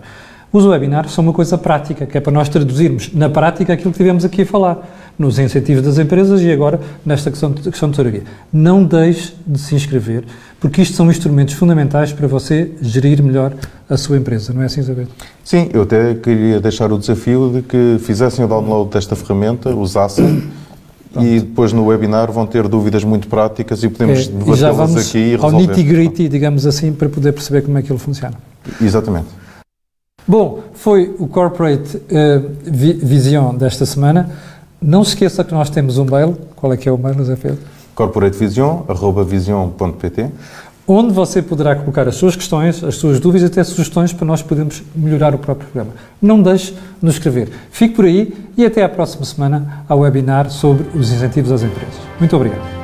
Os 0.52 0.66
webinars 0.66 1.12
são 1.12 1.24
uma 1.24 1.34
coisa 1.34 1.58
prática, 1.58 2.06
que 2.06 2.18
é 2.18 2.22
para 2.22 2.32
nós 2.32 2.50
traduzirmos 2.50 3.12
na 3.14 3.30
prática 3.30 3.74
aquilo 3.74 3.92
que 3.92 3.98
tivemos 3.98 4.26
aqui 4.26 4.42
a 4.42 4.46
falar, 4.46 5.14
nos 5.18 5.38
incentivos 5.38 5.84
das 5.84 6.00
empresas 6.00 6.42
e 6.42 6.52
agora 6.52 6.80
nesta 7.06 7.30
questão 7.30 7.52
de, 7.52 7.70
questão 7.70 7.92
de. 7.92 8.24
Não 8.52 8.84
deixe 8.84 9.36
de 9.46 9.60
se 9.60 9.76
inscrever, 9.76 10.24
porque 10.60 10.82
isto 10.82 10.96
são 10.96 11.10
instrumentos 11.12 11.54
fundamentais 11.54 12.14
para 12.14 12.28
você 12.28 12.72
gerir 12.82 13.22
melhor 13.22 13.54
a 13.90 13.98
sua 13.98 14.18
empresa, 14.18 14.54
não 14.54 14.62
é 14.62 14.66
assim, 14.66 14.80
Isabel? 14.80 15.08
Sim, 15.44 15.70
eu 15.74 15.84
até 15.84 16.16
queria 16.16 16.60
deixar 16.60 16.92
o 16.92 16.98
desafio 16.98 17.52
de 17.54 17.62
que 17.62 17.98
fizessem 18.00 18.44
o 18.44 18.48
download 18.48 18.92
desta 18.92 19.16
ferramenta, 19.16 19.70
usassem 19.76 20.50
Pronto. 21.12 21.26
E 21.26 21.40
depois 21.40 21.74
no 21.74 21.88
webinar 21.88 22.32
vão 22.32 22.46
ter 22.46 22.68
dúvidas 22.68 23.04
muito 23.04 23.28
práticas 23.28 23.84
e 23.84 23.90
podemos 23.90 24.28
é, 24.28 24.32
debatê-las 24.32 24.96
aqui 24.96 25.18
e 25.18 25.32
resolver. 25.32 25.56
ao 25.56 25.62
nitty-gritty, 25.62 26.30
digamos 26.30 26.68
assim, 26.68 26.94
para 26.94 27.10
poder 27.10 27.34
perceber 27.34 27.64
como 27.64 27.80
é 27.80 27.82
que 27.82 27.92
ele 27.92 27.98
funciona. 27.98 28.36
Exatamente. 28.80 29.26
Bom, 30.30 30.62
foi 30.74 31.14
o 31.18 31.28
Corporate 31.28 31.98
uh, 31.98 32.02
Vision 32.64 33.56
desta 33.56 33.84
semana. 33.84 34.30
Não 34.80 35.04
se 35.04 35.16
esqueça 35.16 35.44
que 35.44 35.56
nós 35.56 35.72
temos 35.72 35.98
um 35.98 36.06
mail. 36.06 36.38
Qual 36.56 36.72
é 36.72 36.78
que 36.78 36.88
é 36.88 36.92
o 36.92 37.00
mail, 37.00 37.16
José 37.16 37.36
Pedro? 37.36 37.58
corporatevision.vision.pt 37.96 40.30
onde 40.88 41.12
você 41.14 41.42
poderá 41.42 41.76
colocar 41.76 42.08
as 42.08 42.16
suas 42.16 42.34
questões, 42.36 42.84
as 42.84 42.96
suas 42.96 43.20
dúvidas 43.20 43.50
e 43.50 43.52
até 43.52 43.64
sugestões 43.64 44.14
para 44.14 44.26
nós 44.26 44.42
podermos 44.42 44.82
melhorar 44.96 45.36
o 45.36 45.38
próprio 45.38 45.70
programa. 45.70 45.96
Não 46.20 46.42
deixe 46.42 46.72
de 46.74 46.80
nos 47.02 47.14
escrever. 47.16 47.50
Fique 47.72 47.94
por 47.96 48.06
aí 48.06 48.34
e 48.58 48.66
até 48.66 48.84
à 48.84 48.90
próxima 48.90 49.24
semana 49.26 49.86
ao 49.88 50.00
webinar 50.00 50.50
sobre 50.50 50.88
os 50.98 51.12
incentivos 51.12 51.52
às 51.52 51.62
empresas. 51.62 51.94
Muito 52.20 52.36
obrigado. 52.36 52.79